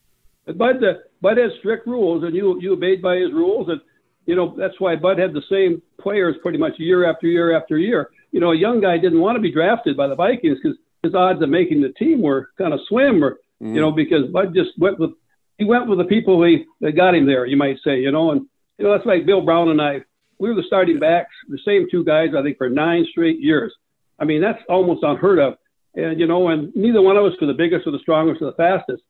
Bud, 0.56 0.76
uh, 0.82 0.94
Bud 1.20 1.36
has 1.38 1.52
strict 1.58 1.86
rules 1.86 2.24
and 2.24 2.34
you, 2.34 2.58
you 2.60 2.72
obeyed 2.72 3.02
by 3.02 3.16
his 3.16 3.32
rules. 3.32 3.68
And, 3.68 3.80
you 4.26 4.36
know, 4.36 4.54
that's 4.56 4.78
why 4.78 4.96
Bud 4.96 5.18
had 5.18 5.32
the 5.32 5.42
same 5.50 5.82
players 6.00 6.36
pretty 6.42 6.58
much 6.58 6.74
year 6.78 7.08
after 7.10 7.26
year 7.26 7.56
after 7.56 7.78
year. 7.78 8.10
You 8.32 8.40
know, 8.40 8.52
a 8.52 8.56
young 8.56 8.80
guy 8.80 8.98
didn't 8.98 9.20
want 9.20 9.36
to 9.36 9.42
be 9.42 9.52
drafted 9.52 9.96
by 9.96 10.06
the 10.06 10.14
Vikings 10.14 10.58
because 10.62 10.78
his 11.02 11.14
odds 11.14 11.42
of 11.42 11.48
making 11.48 11.80
the 11.80 11.90
team 11.90 12.22
were 12.22 12.50
kind 12.58 12.74
of 12.74 12.80
slim 12.88 13.24
or, 13.24 13.38
mm. 13.62 13.74
you 13.74 13.80
know, 13.80 13.90
because 13.90 14.30
Bud 14.32 14.54
just 14.54 14.70
went 14.78 14.98
with 14.98 15.12
he 15.58 15.64
went 15.64 15.88
with 15.88 15.98
the 15.98 16.04
people 16.04 16.42
he, 16.44 16.64
that 16.80 16.92
got 16.92 17.14
him 17.14 17.26
there, 17.26 17.44
you 17.44 17.56
might 17.56 17.76
say, 17.84 17.98
you 17.98 18.12
know, 18.12 18.30
and 18.30 18.46
you 18.78 18.84
know 18.84 18.92
that's 18.92 19.06
like 19.06 19.26
Bill 19.26 19.42
Brown 19.42 19.68
and 19.68 19.82
I. 19.82 20.00
We 20.38 20.48
were 20.48 20.54
the 20.54 20.62
starting 20.66 21.00
backs, 21.00 21.34
the 21.48 21.58
same 21.64 21.88
two 21.90 22.04
guys, 22.04 22.28
I 22.38 22.42
think, 22.42 22.58
for 22.58 22.70
nine 22.70 23.04
straight 23.10 23.40
years. 23.40 23.74
I 24.20 24.24
mean, 24.24 24.40
that's 24.40 24.62
almost 24.68 25.02
unheard 25.02 25.40
of. 25.40 25.54
And 25.94 26.18
you 26.20 26.28
know, 26.28 26.48
and 26.48 26.74
neither 26.76 27.02
one 27.02 27.16
of 27.16 27.24
us 27.24 27.32
were 27.40 27.48
the 27.48 27.54
biggest 27.54 27.86
or 27.86 27.90
the 27.90 27.98
strongest 27.98 28.40
or 28.40 28.46
the 28.46 28.56
fastest. 28.56 29.02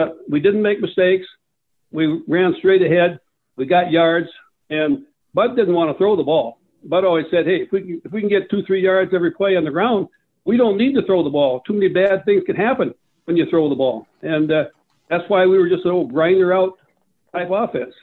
But 0.00 0.16
we 0.30 0.40
didn't 0.40 0.62
make 0.62 0.80
mistakes. 0.80 1.26
We 1.92 2.22
ran 2.26 2.54
straight 2.58 2.82
ahead. 2.82 3.20
We 3.56 3.66
got 3.66 3.90
yards, 3.90 4.28
and 4.70 5.04
Bud 5.34 5.56
didn't 5.56 5.74
want 5.74 5.90
to 5.90 5.98
throw 5.98 6.16
the 6.16 6.22
ball. 6.22 6.58
Bud 6.84 7.04
always 7.04 7.26
said, 7.30 7.44
"Hey, 7.44 7.62
if 7.62 7.72
we 7.72 7.80
can, 7.82 8.02
if 8.04 8.12
we 8.12 8.20
can 8.20 8.30
get 8.30 8.48
two, 8.48 8.62
three 8.62 8.80
yards 8.80 9.12
every 9.12 9.32
play 9.32 9.56
on 9.56 9.64
the 9.64 9.70
ground, 9.70 10.08
we 10.46 10.56
don't 10.56 10.78
need 10.78 10.94
to 10.94 11.02
throw 11.02 11.22
the 11.22 11.28
ball. 11.28 11.60
Too 11.60 11.74
many 11.74 11.88
bad 11.88 12.24
things 12.24 12.44
can 12.44 12.56
happen 12.56 12.94
when 13.26 13.36
you 13.36 13.44
throw 13.50 13.68
the 13.68 13.74
ball." 13.74 14.06
And 14.22 14.50
uh, 14.50 14.64
that's 15.08 15.28
why 15.28 15.44
we 15.44 15.58
were 15.58 15.68
just 15.68 15.84
an 15.84 15.90
old 15.90 16.12
grinder 16.12 16.54
out 16.54 16.78
type 17.32 17.50
offense. 17.50 17.94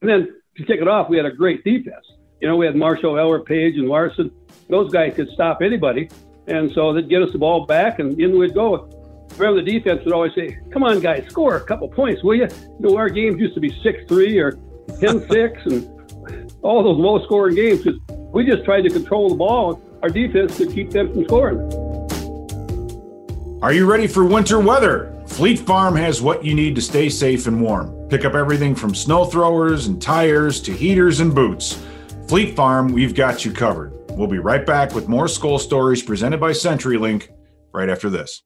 And 0.00 0.08
then 0.08 0.34
to 0.56 0.64
kick 0.64 0.80
it 0.80 0.88
off, 0.88 1.10
we 1.10 1.18
had 1.18 1.26
a 1.26 1.32
great 1.32 1.62
defense. 1.64 2.06
You 2.40 2.48
know, 2.48 2.56
we 2.56 2.64
had 2.64 2.76
Marshall, 2.76 3.18
Eller, 3.18 3.40
Page, 3.40 3.76
and 3.76 3.88
Larson. 3.88 4.30
Those 4.70 4.90
guys 4.90 5.14
could 5.14 5.28
stop 5.30 5.60
anybody. 5.60 6.08
And 6.46 6.72
so 6.72 6.94
they'd 6.94 7.10
get 7.10 7.20
us 7.20 7.32
the 7.32 7.38
ball 7.38 7.66
back, 7.66 7.98
and 7.98 8.18
in 8.18 8.38
we'd 8.38 8.54
go. 8.54 8.88
Remember, 9.36 9.62
the 9.62 9.70
defense 9.70 10.04
would 10.04 10.14
always 10.14 10.34
say, 10.34 10.58
Come 10.72 10.82
on, 10.82 11.00
guys, 11.00 11.26
score 11.28 11.56
a 11.56 11.64
couple 11.64 11.88
points, 11.88 12.22
will 12.22 12.34
you? 12.34 12.48
You 12.80 12.90
know, 12.90 12.96
our 12.96 13.08
games 13.08 13.40
used 13.40 13.54
to 13.54 13.60
be 13.60 13.78
6 13.82 14.04
3 14.08 14.38
or 14.38 14.52
10 15.00 15.28
6, 15.28 15.62
and 15.66 16.52
all 16.62 16.82
those 16.82 16.98
low 16.98 17.24
scoring 17.24 17.54
games 17.54 17.82
because 17.82 18.00
we 18.32 18.44
just 18.44 18.64
tried 18.64 18.82
to 18.82 18.90
control 18.90 19.28
the 19.28 19.36
ball. 19.36 19.82
Our 20.02 20.08
defense 20.08 20.56
could 20.56 20.72
keep 20.72 20.90
them 20.90 21.12
from 21.12 21.24
scoring. 21.24 21.88
Are 23.60 23.72
you 23.72 23.86
ready 23.90 24.06
for 24.06 24.24
winter 24.24 24.60
weather? 24.60 25.20
Fleet 25.26 25.58
Farm 25.58 25.96
has 25.96 26.22
what 26.22 26.44
you 26.44 26.54
need 26.54 26.74
to 26.76 26.80
stay 26.80 27.08
safe 27.08 27.46
and 27.46 27.60
warm. 27.60 28.08
Pick 28.08 28.24
up 28.24 28.34
everything 28.34 28.74
from 28.74 28.94
snow 28.94 29.24
throwers 29.24 29.86
and 29.86 30.00
tires 30.00 30.60
to 30.62 30.72
heaters 30.72 31.20
and 31.20 31.34
boots. 31.34 31.78
Fleet 32.28 32.54
Farm, 32.54 32.92
we've 32.92 33.14
got 33.14 33.44
you 33.44 33.52
covered. 33.52 33.92
We'll 34.10 34.28
be 34.28 34.38
right 34.38 34.64
back 34.64 34.94
with 34.94 35.08
more 35.08 35.26
Skol 35.26 35.58
Stories 35.60 36.02
presented 36.02 36.40
by 36.40 36.50
CenturyLink 36.50 37.28
right 37.72 37.88
after 37.88 38.08
this. 38.10 38.42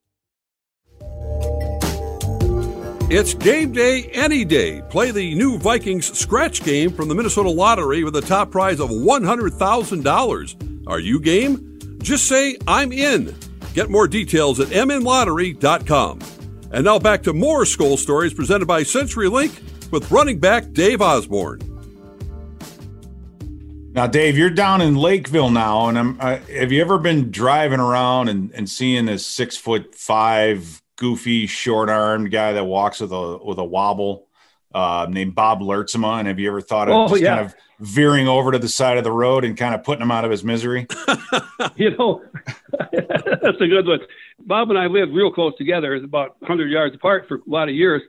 It's 3.15 3.35
game 3.35 3.73
day 3.73 4.05
any 4.15 4.43
day. 4.43 4.81
Play 4.89 5.11
the 5.11 5.35
new 5.35 5.59
Vikings 5.59 6.19
scratch 6.19 6.65
game 6.65 6.91
from 6.91 7.09
the 7.09 7.15
Minnesota 7.15 7.51
Lottery 7.51 8.05
with 8.05 8.17
a 8.17 8.23
top 8.23 8.51
prize 8.51 8.81
of 8.81 8.89
$100,000. 8.89 10.87
Are 10.87 10.99
you 10.99 11.21
game? 11.21 11.99
Just 12.01 12.27
say, 12.27 12.57
I'm 12.67 12.91
in. 12.91 13.37
Get 13.75 13.91
more 13.91 14.09
details 14.09 14.61
at 14.61 14.69
mnlottery.com. 14.69 16.21
And 16.71 16.87
now 16.87 16.99
back 16.99 17.23
to 17.25 17.35
more 17.35 17.65
Skol 17.65 17.99
Stories 17.99 18.33
presented 18.33 18.65
by 18.65 18.83
CenturyLink 18.83 19.91
with 19.91 20.11
running 20.11 20.39
back 20.39 20.73
Dave 20.73 21.03
Osborn. 21.03 21.61
Now, 23.93 24.07
Dave, 24.07 24.39
you're 24.39 24.49
down 24.49 24.81
in 24.81 24.97
Lakeville 24.97 25.51
now, 25.51 25.89
and 25.89 25.99
I'm. 25.99 26.19
Uh, 26.19 26.39
have 26.39 26.73
you 26.73 26.81
ever 26.81 26.97
been 26.97 27.31
driving 27.31 27.79
around 27.79 28.31
and, 28.31 28.51
and 28.53 28.71
seeing 28.71 29.05
this 29.05 29.27
six 29.27 29.59
foot 29.59 29.95
five 29.95 30.82
goofy, 30.97 31.47
short 31.47 31.89
armed 31.89 32.31
guy 32.31 32.53
that 32.53 32.65
walks 32.65 33.01
with 33.01 33.13
a 33.13 33.39
with 33.39 33.59
a 33.59 33.65
wobble 33.65 34.29
uh, 34.75 35.07
named 35.09 35.35
Bob 35.35 35.61
Lurtsema. 35.61 36.19
And 36.19 36.29
have 36.29 36.39
you 36.39 36.49
ever 36.49 36.61
thought 36.61 36.89
of 36.89 36.95
oh, 36.95 37.09
just 37.09 37.23
yeah. 37.23 37.37
kind 37.37 37.47
of 37.47 37.55
veering 37.81 38.29
over 38.29 38.53
to 38.53 38.59
the 38.59 38.69
side 38.69 38.99
of 38.99 39.05
the 39.05 39.13
road 39.13 39.45
and 39.45 39.57
kind 39.57 39.75
of 39.75 39.85
putting 39.85 40.03
him 40.03 40.11
out 40.11 40.25
of 40.25 40.31
his 40.31 40.45
misery? 40.45 40.87
you 41.77 41.97
know, 41.97 42.23
that's 42.93 43.61
a 43.61 43.67
good 43.67 43.87
one. 43.87 44.01
Bob 44.41 44.71
and 44.71 44.79
I 44.79 44.87
lived 44.87 45.13
real 45.13 45.33
close 45.33 45.57
together, 45.57 45.95
about 45.95 46.41
100 46.41 46.71
yards 46.71 46.95
apart 46.95 47.27
for 47.29 47.37
a 47.37 47.41
lot 47.47 47.69
of 47.69 47.75
years, 47.75 48.03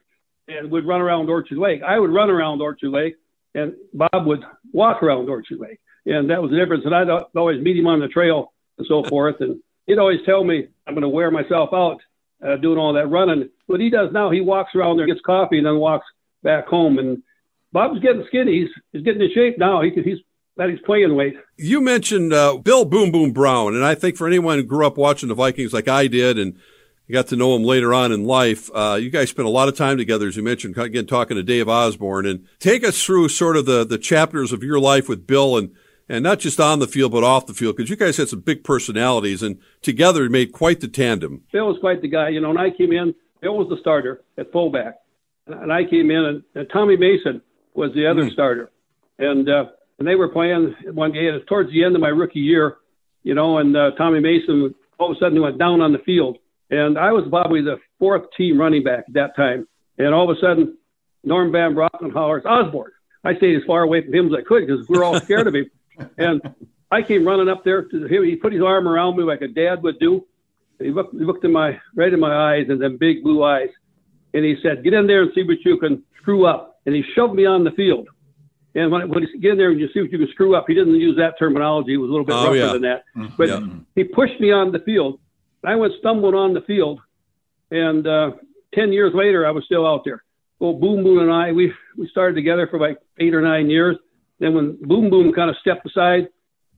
and 0.47 0.71
would 0.71 0.85
run 0.85 1.01
around 1.01 1.29
Orchard 1.29 1.57
Lake. 1.57 1.81
I 1.83 1.99
would 1.99 2.11
run 2.11 2.29
around 2.29 2.61
Orchard 2.61 2.89
Lake, 2.89 3.15
and 3.55 3.73
Bob 3.93 4.25
would 4.25 4.43
walk 4.71 5.03
around 5.03 5.29
Orchard 5.29 5.59
Lake. 5.59 5.79
And 6.05 6.29
that 6.29 6.41
was 6.41 6.51
the 6.51 6.57
difference. 6.57 6.85
And 6.85 6.93
I'd 6.93 7.09
always 7.35 7.61
meet 7.61 7.77
him 7.77 7.87
on 7.87 7.99
the 7.99 8.09
trail 8.09 8.51
and 8.77 8.85
so 8.87 9.03
forth. 9.03 9.37
And 9.39 9.61
he'd 9.87 9.99
always 9.99 10.19
tell 10.25 10.43
me, 10.43 10.67
I'm 10.85 10.95
going 10.95 11.03
to 11.03 11.09
wear 11.09 11.31
myself 11.31 11.69
out 11.71 12.01
uh, 12.45 12.57
doing 12.57 12.77
all 12.77 12.93
that 12.93 13.07
running. 13.07 13.49
What 13.67 13.79
he 13.79 13.89
does 13.89 14.11
now, 14.11 14.31
he 14.31 14.41
walks 14.41 14.75
around 14.75 14.97
there, 14.97 15.07
gets 15.07 15.21
coffee, 15.25 15.57
and 15.57 15.65
then 15.65 15.77
walks 15.77 16.05
back 16.41 16.67
home. 16.67 16.99
And 16.99 17.23
Bob's 17.71 17.99
getting 17.99 18.25
skinny. 18.27 18.61
He's, 18.61 18.69
he's 18.91 19.03
getting 19.03 19.21
in 19.21 19.31
shape 19.33 19.57
now. 19.57 19.81
He, 19.81 19.91
he's 19.91 20.19
that 20.55 20.69
he's 20.69 20.79
playing 20.85 21.15
weight. 21.15 21.33
You 21.57 21.81
mentioned 21.81 22.31
uh, 22.31 22.57
Bill 22.57 22.85
Boom 22.85 23.11
Boom 23.11 23.31
Brown, 23.31 23.75
and 23.75 23.83
I 23.83 23.95
think 23.95 24.17
for 24.17 24.27
anyone 24.27 24.59
who 24.59 24.63
grew 24.63 24.85
up 24.85 24.97
watching 24.97 25.29
the 25.29 25.35
Vikings 25.35 25.73
like 25.73 25.87
I 25.87 26.07
did, 26.07 26.37
and 26.37 26.59
you 27.07 27.13
got 27.13 27.27
to 27.27 27.35
know 27.35 27.55
him 27.55 27.63
later 27.63 27.93
on 27.93 28.11
in 28.11 28.23
life, 28.25 28.69
uh, 28.73 28.99
you 29.01 29.09
guys 29.09 29.29
spent 29.29 29.47
a 29.47 29.51
lot 29.51 29.67
of 29.67 29.75
time 29.75 29.97
together, 29.97 30.27
as 30.27 30.37
you 30.37 30.43
mentioned, 30.43 30.77
again 30.77 31.07
talking 31.07 31.37
to 31.37 31.43
Dave 31.43 31.67
Osborn, 31.67 32.27
and 32.27 32.47
take 32.59 32.85
us 32.85 33.03
through 33.03 33.29
sort 33.29 33.57
of 33.57 33.65
the 33.65 33.83
the 33.83 33.97
chapters 33.97 34.51
of 34.51 34.63
your 34.63 34.79
life 34.79 35.09
with 35.09 35.25
Bill 35.25 35.57
and 35.57 35.71
and 36.09 36.23
not 36.23 36.39
just 36.39 36.59
on 36.59 36.79
the 36.79 36.87
field 36.87 37.11
but 37.11 37.23
off 37.23 37.45
the 37.45 37.53
field 37.53 37.75
because 37.75 37.89
you 37.89 37.95
guys 37.95 38.17
had 38.17 38.29
some 38.29 38.41
big 38.41 38.63
personalities 38.63 39.41
and 39.41 39.59
together 39.81 40.25
it 40.25 40.31
made 40.31 40.51
quite 40.51 40.79
the 40.79 40.87
tandem. 40.87 41.41
Bill 41.51 41.67
was 41.67 41.77
quite 41.79 42.01
the 42.01 42.07
guy. 42.07 42.29
You 42.29 42.41
know, 42.41 42.49
when 42.49 42.57
I 42.57 42.69
came 42.69 42.91
in, 42.91 43.13
Bill 43.41 43.57
was 43.57 43.69
the 43.69 43.77
starter 43.81 44.23
at 44.37 44.51
fullback, 44.51 44.95
and 45.47 45.71
I 45.71 45.83
came 45.83 46.09
in, 46.09 46.23
and, 46.25 46.43
and 46.55 46.69
Tommy 46.71 46.95
Mason 46.95 47.41
was 47.73 47.91
the 47.93 48.07
other 48.07 48.23
mm. 48.23 48.31
starter, 48.31 48.71
and 49.19 49.49
uh, 49.49 49.65
and 49.99 50.07
they 50.07 50.15
were 50.15 50.29
playing 50.29 50.75
one 50.93 51.11
game. 51.11 51.25
It 51.25 51.33
was 51.33 51.41
towards 51.47 51.69
the 51.69 51.83
end 51.83 51.95
of 51.95 52.01
my 52.01 52.07
rookie 52.07 52.39
year, 52.39 52.77
you 53.23 53.35
know, 53.35 53.57
and 53.57 53.75
uh, 53.75 53.91
Tommy 53.97 54.21
Mason 54.21 54.73
all 54.97 55.11
of 55.11 55.17
a 55.17 55.19
sudden 55.19 55.41
went 55.41 55.57
down 55.57 55.81
on 55.81 55.91
the 55.91 55.99
field, 55.99 56.37
and 56.69 56.97
I 56.97 57.11
was 57.11 57.25
probably 57.29 57.61
the 57.61 57.77
fourth 57.99 58.23
team 58.37 58.57
running 58.57 58.83
back 58.83 59.05
at 59.07 59.13
that 59.13 59.35
time, 59.35 59.67
and 59.97 60.13
all 60.13 60.29
of 60.29 60.37
a 60.37 60.39
sudden, 60.39 60.77
Norm 61.23 61.51
Van 61.51 61.75
Brocklin 61.75 62.13
hollers 62.13 62.43
Osborn. 62.45 62.91
I 63.25 63.35
stayed 63.35 63.55
as 63.55 63.63
far 63.65 63.83
away 63.83 64.03
from 64.03 64.13
him 64.13 64.27
as 64.27 64.33
I 64.33 64.41
could 64.41 64.67
because 64.67 64.87
we 64.87 64.97
were 64.97 65.03
all 65.03 65.19
scared 65.19 65.47
of 65.47 65.55
him. 65.55 65.69
And 66.17 66.41
I 66.91 67.01
came 67.01 67.25
running 67.25 67.49
up 67.49 67.63
there 67.63 67.83
to 67.83 68.05
him. 68.05 68.23
He 68.23 68.35
put 68.35 68.53
his 68.53 68.61
arm 68.61 68.87
around 68.87 69.17
me 69.17 69.23
like 69.23 69.41
a 69.41 69.47
dad 69.47 69.81
would 69.83 69.99
do. 69.99 70.25
He 70.79 70.91
looked, 70.91 71.13
he 71.13 71.23
looked 71.23 71.45
in 71.45 71.51
my 71.51 71.79
right 71.95 72.13
in 72.13 72.19
my 72.19 72.55
eyes 72.55 72.65
and 72.69 72.81
then 72.81 72.97
big 72.97 73.23
blue 73.23 73.43
eyes, 73.43 73.69
and 74.33 74.43
he 74.43 74.55
said, 74.61 74.83
"Get 74.83 74.93
in 74.93 75.07
there 75.07 75.23
and 75.23 75.31
see 75.33 75.43
what 75.43 75.57
you 75.63 75.77
can 75.77 76.03
screw 76.21 76.45
up." 76.45 76.79
And 76.85 76.93
he 76.93 77.03
shoved 77.15 77.35
me 77.35 77.45
on 77.45 77.63
the 77.63 77.71
field. 77.71 78.07
And 78.75 78.91
when, 78.91 79.07
when 79.09 79.23
he 79.23 79.29
said, 79.31 79.41
get 79.41 79.51
in 79.51 79.57
there 79.57 79.69
and 79.69 79.79
you 79.79 79.87
see 79.93 80.01
what 80.01 80.11
you 80.11 80.17
can 80.17 80.27
screw 80.31 80.55
up, 80.55 80.65
he 80.67 80.73
didn't 80.73 80.95
use 80.95 81.15
that 81.17 81.37
terminology. 81.37 81.93
It 81.93 81.97
was 81.97 82.09
a 82.09 82.11
little 82.11 82.25
bit 82.25 82.35
oh, 82.35 82.45
rougher 82.45 82.55
yeah. 82.55 82.73
than 82.73 82.81
that. 82.81 83.03
Mm-hmm. 83.15 83.35
But 83.37 83.49
yeah. 83.49 83.67
he 83.95 84.03
pushed 84.03 84.39
me 84.39 84.51
on 84.51 84.71
the 84.71 84.79
field. 84.79 85.19
I 85.63 85.75
went 85.75 85.93
stumbling 85.99 86.35
on 86.35 86.53
the 86.53 86.61
field, 86.61 86.99
and 87.71 88.05
uh, 88.05 88.31
ten 88.73 88.91
years 88.91 89.13
later, 89.15 89.47
I 89.47 89.51
was 89.51 89.63
still 89.65 89.87
out 89.87 90.03
there. 90.03 90.23
Well, 90.59 90.73
Boom 90.73 91.03
Boom 91.03 91.19
and 91.19 91.31
I, 91.31 91.51
we 91.51 91.71
we 91.97 92.09
started 92.09 92.35
together 92.35 92.67
for 92.67 92.79
like 92.79 92.97
eight 93.19 93.33
or 93.33 93.41
nine 93.41 93.69
years. 93.69 93.95
Then 94.39 94.53
when 94.53 94.77
Boom 94.81 95.09
Boom 95.09 95.33
kind 95.33 95.49
of 95.49 95.55
stepped 95.61 95.85
aside, 95.85 96.27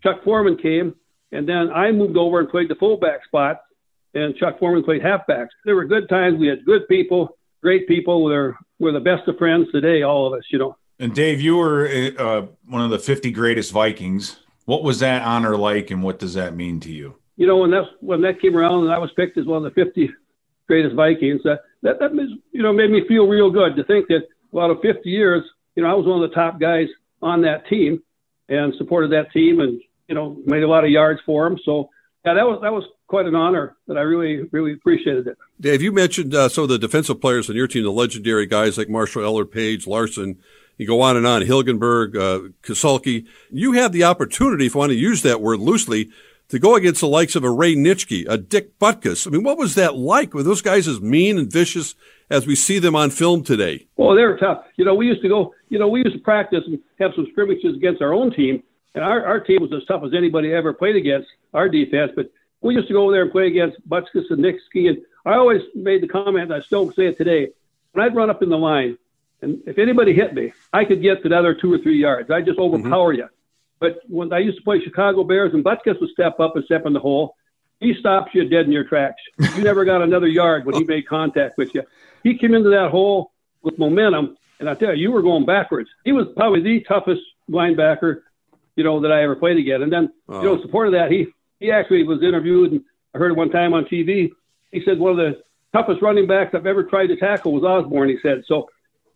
Chuck 0.03 0.23
Foreman 0.23 0.57
came, 0.57 0.95
and 1.31 1.47
then 1.47 1.69
I 1.71 1.91
moved 1.91 2.17
over 2.17 2.39
and 2.39 2.49
played 2.49 2.69
the 2.69 2.75
fullback 2.75 3.25
spot, 3.25 3.61
and 4.13 4.35
Chuck 4.35 4.59
Foreman 4.59 4.83
played 4.83 5.01
halfbacks. 5.01 5.49
There 5.65 5.75
were 5.75 5.85
good 5.85 6.07
times. 6.09 6.39
We 6.39 6.47
had 6.47 6.65
good 6.65 6.87
people, 6.87 7.37
great 7.61 7.87
people. 7.87 8.23
We're 8.23 8.55
we're 8.79 8.91
the 8.91 8.99
best 8.99 9.27
of 9.27 9.37
friends 9.37 9.67
today, 9.71 10.03
all 10.03 10.27
of 10.27 10.37
us. 10.37 10.45
You 10.51 10.59
know. 10.59 10.77
And 10.99 11.13
Dave, 11.13 11.41
you 11.41 11.57
were 11.57 12.13
uh, 12.17 12.45
one 12.67 12.81
of 12.81 12.89
the 12.89 12.99
50 12.99 13.31
greatest 13.31 13.73
Vikings. 13.73 14.37
What 14.63 14.83
was 14.83 14.99
that 14.99 15.23
honor 15.23 15.57
like, 15.57 15.91
and 15.91 16.01
what 16.01 16.19
does 16.19 16.35
that 16.35 16.55
mean 16.55 16.79
to 16.81 16.91
you? 16.91 17.15
You 17.35 17.47
know, 17.47 17.57
when 17.57 17.71
that 17.71 17.85
when 17.99 18.21
that 18.21 18.39
came 18.39 18.55
around, 18.55 18.85
and 18.85 18.93
I 18.93 18.97
was 18.97 19.11
picked 19.15 19.37
as 19.37 19.45
one 19.45 19.65
of 19.65 19.73
the 19.73 19.83
50 19.83 20.09
greatest 20.67 20.95
Vikings, 20.95 21.45
uh, 21.45 21.57
that 21.81 21.99
that 21.99 22.11
you 22.51 22.63
know 22.63 22.73
made 22.73 22.91
me 22.91 23.07
feel 23.07 23.27
real 23.27 23.51
good 23.51 23.75
to 23.75 23.83
think 23.83 24.07
that 24.07 24.21
out 24.57 24.71
of 24.71 24.77
50 24.81 25.09
years, 25.09 25.43
you 25.75 25.83
know, 25.83 25.89
I 25.89 25.93
was 25.93 26.05
one 26.05 26.23
of 26.23 26.29
the 26.29 26.35
top 26.35 26.59
guys 26.59 26.87
on 27.25 27.41
that 27.41 27.67
team 27.67 28.01
and 28.47 28.73
supported 28.77 29.11
that 29.11 29.31
team 29.33 29.59
and 29.59 29.81
you 30.07 30.15
know 30.15 30.37
made 30.45 30.63
a 30.63 30.67
lot 30.67 30.83
of 30.85 30.91
yards 30.91 31.19
for 31.25 31.49
them. 31.49 31.59
So 31.65 31.89
yeah, 32.23 32.35
that 32.35 32.45
was 32.45 32.59
that 32.61 32.71
was 32.71 32.83
quite 33.07 33.25
an 33.25 33.35
honor 33.35 33.75
that 33.87 33.97
I 33.97 34.01
really 34.01 34.47
really 34.51 34.73
appreciated 34.73 35.27
it. 35.27 35.37
Dave, 35.59 35.81
you 35.81 35.91
mentioned 35.91 36.33
uh, 36.33 36.49
some 36.49 36.63
of 36.63 36.69
the 36.69 36.79
defensive 36.79 37.19
players 37.19 37.49
on 37.49 37.55
your 37.55 37.67
team, 37.67 37.83
the 37.83 37.91
legendary 37.91 38.45
guys 38.45 38.77
like 38.77 38.89
Marshall 38.89 39.23
Eller, 39.23 39.45
Page, 39.45 39.87
Larson. 39.87 40.37
You 40.77 40.85
go 40.85 40.99
on 40.99 41.15
and 41.15 41.25
on, 41.25 41.41
Hilgenberg, 41.41 42.17
uh, 42.17 42.49
Kassulke. 42.61 43.25
You 43.49 43.71
had 43.71 43.93
the 43.93 44.03
opportunity, 44.03 44.65
if 44.65 44.75
you 44.75 44.79
want 44.79 44.89
to 44.89 44.97
use 44.97 45.21
that 45.21 45.39
word 45.39 45.61
loosely, 45.61 46.09
to 46.49 46.59
go 46.59 46.75
against 46.75 47.01
the 47.01 47.07
likes 47.07 47.35
of 47.35 47.43
a 47.43 47.49
Ray 47.49 47.75
Nitschke, 47.75 48.25
a 48.29 48.37
Dick 48.37 48.77
Butkus. 48.79 49.25
I 49.25 49.31
mean, 49.31 49.43
what 49.43 49.57
was 49.57 49.75
that 49.75 49.95
like? 49.95 50.33
Were 50.33 50.43
those 50.43 50.61
guys 50.61 50.87
as 50.87 51.01
mean 51.01 51.37
and 51.37 51.51
vicious 51.51 51.95
as 52.29 52.45
we 52.45 52.55
see 52.55 52.79
them 52.79 52.95
on 52.95 53.09
film 53.09 53.43
today? 53.43 53.87
Well, 53.97 54.15
they 54.15 54.23
were 54.23 54.37
tough. 54.37 54.63
You 54.75 54.85
know, 54.85 54.95
we 54.95 55.07
used 55.07 55.21
to 55.23 55.29
go, 55.29 55.53
you 55.69 55.79
know, 55.79 55.87
we 55.87 55.99
used 55.99 56.15
to 56.15 56.21
practice 56.21 56.63
and 56.67 56.79
have 56.99 57.11
some 57.15 57.27
scrimmages 57.31 57.75
against 57.75 58.01
our 58.01 58.13
own 58.13 58.31
team. 58.31 58.63
And 58.93 59.03
our, 59.03 59.25
our 59.25 59.39
team 59.39 59.61
was 59.61 59.73
as 59.73 59.85
tough 59.87 60.03
as 60.03 60.13
anybody 60.15 60.53
ever 60.53 60.73
played 60.73 60.95
against 60.95 61.27
our 61.53 61.67
defense. 61.67 62.11
But 62.15 62.31
we 62.61 62.75
used 62.75 62.87
to 62.87 62.93
go 62.93 63.03
over 63.03 63.11
there 63.11 63.23
and 63.23 63.31
play 63.31 63.47
against 63.47 63.77
Butkus 63.89 64.29
and 64.29 64.39
Nitschke. 64.39 64.89
And 64.89 65.01
I 65.25 65.35
always 65.35 65.61
made 65.73 66.01
the 66.01 66.07
comment, 66.07 66.51
and 66.51 66.53
I 66.53 66.61
still 66.61 66.91
say 66.91 67.07
it 67.07 67.17
today, 67.17 67.49
when 67.91 68.05
I'd 68.05 68.15
run 68.15 68.29
up 68.29 68.41
in 68.41 68.49
the 68.49 68.57
line, 68.57 68.97
and 69.41 69.61
if 69.65 69.77
anybody 69.77 70.13
hit 70.13 70.33
me, 70.33 70.53
I 70.71 70.85
could 70.85 71.01
get 71.01 71.25
another 71.25 71.53
two 71.53 71.73
or 71.73 71.77
three 71.77 71.99
yards. 71.99 72.31
I'd 72.31 72.45
just 72.45 72.57
overpower 72.57 73.13
mm-hmm. 73.13 73.21
you. 73.21 73.29
But 73.79 73.99
when 74.07 74.31
I 74.31 74.39
used 74.39 74.57
to 74.57 74.63
play 74.63 74.79
Chicago 74.81 75.23
Bears 75.23 75.53
and 75.53 75.63
Butkus 75.63 75.99
would 75.99 76.09
step 76.11 76.39
up 76.39 76.55
and 76.55 76.63
step 76.65 76.85
in 76.85 76.93
the 76.93 76.99
hole, 76.99 77.35
he 77.79 77.93
stops 77.99 78.33
you 78.33 78.47
dead 78.47 78.65
in 78.65 78.71
your 78.71 78.85
tracks. 78.85 79.21
You 79.37 79.63
never 79.63 79.83
got 79.83 80.01
another 80.01 80.27
yard 80.27 80.65
when 80.65 80.75
he 80.75 80.83
made 80.87 81.07
contact 81.07 81.57
with 81.57 81.75
you 81.75 81.83
he 82.25 82.35
came 82.35 82.55
into 82.55 82.71
that 82.71 82.89
hole 82.89 83.31
with 83.61 83.77
momentum, 83.77 84.35
and 84.59 84.67
I 84.67 84.73
tell 84.73 84.95
you, 84.95 85.03
you 85.03 85.11
were 85.11 85.21
going 85.21 85.45
backwards. 85.45 85.89
He 86.03 86.11
was 86.11 86.25
probably 86.35 86.61
the 86.61 86.81
toughest 86.81 87.21
linebacker, 87.49 88.21
you 88.75 88.83
know, 88.83 88.99
that 89.01 89.11
I 89.11 89.23
ever 89.23 89.35
played 89.35 89.57
against. 89.57 89.83
And 89.83 89.93
then, 89.93 90.11
oh. 90.27 90.41
you 90.41 90.47
know, 90.47 90.55
in 90.55 90.61
support 90.63 90.87
of 90.87 90.93
that, 90.93 91.11
he 91.11 91.27
he 91.59 91.71
actually 91.71 92.03
was 92.03 92.23
interviewed, 92.23 92.71
and 92.71 92.81
I 93.13 93.19
heard 93.19 93.31
it 93.31 93.37
one 93.37 93.51
time 93.51 93.73
on 93.73 93.85
TV. 93.85 94.31
He 94.71 94.81
said 94.83 94.97
one 94.97 95.11
of 95.11 95.17
the 95.17 95.43
toughest 95.71 96.01
running 96.01 96.25
backs 96.25 96.55
I've 96.55 96.65
ever 96.65 96.83
tried 96.83 97.07
to 97.07 97.15
tackle 97.15 97.53
was 97.53 97.63
Osborn. 97.63 98.09
He 98.09 98.17
said 98.23 98.43
so. 98.47 98.69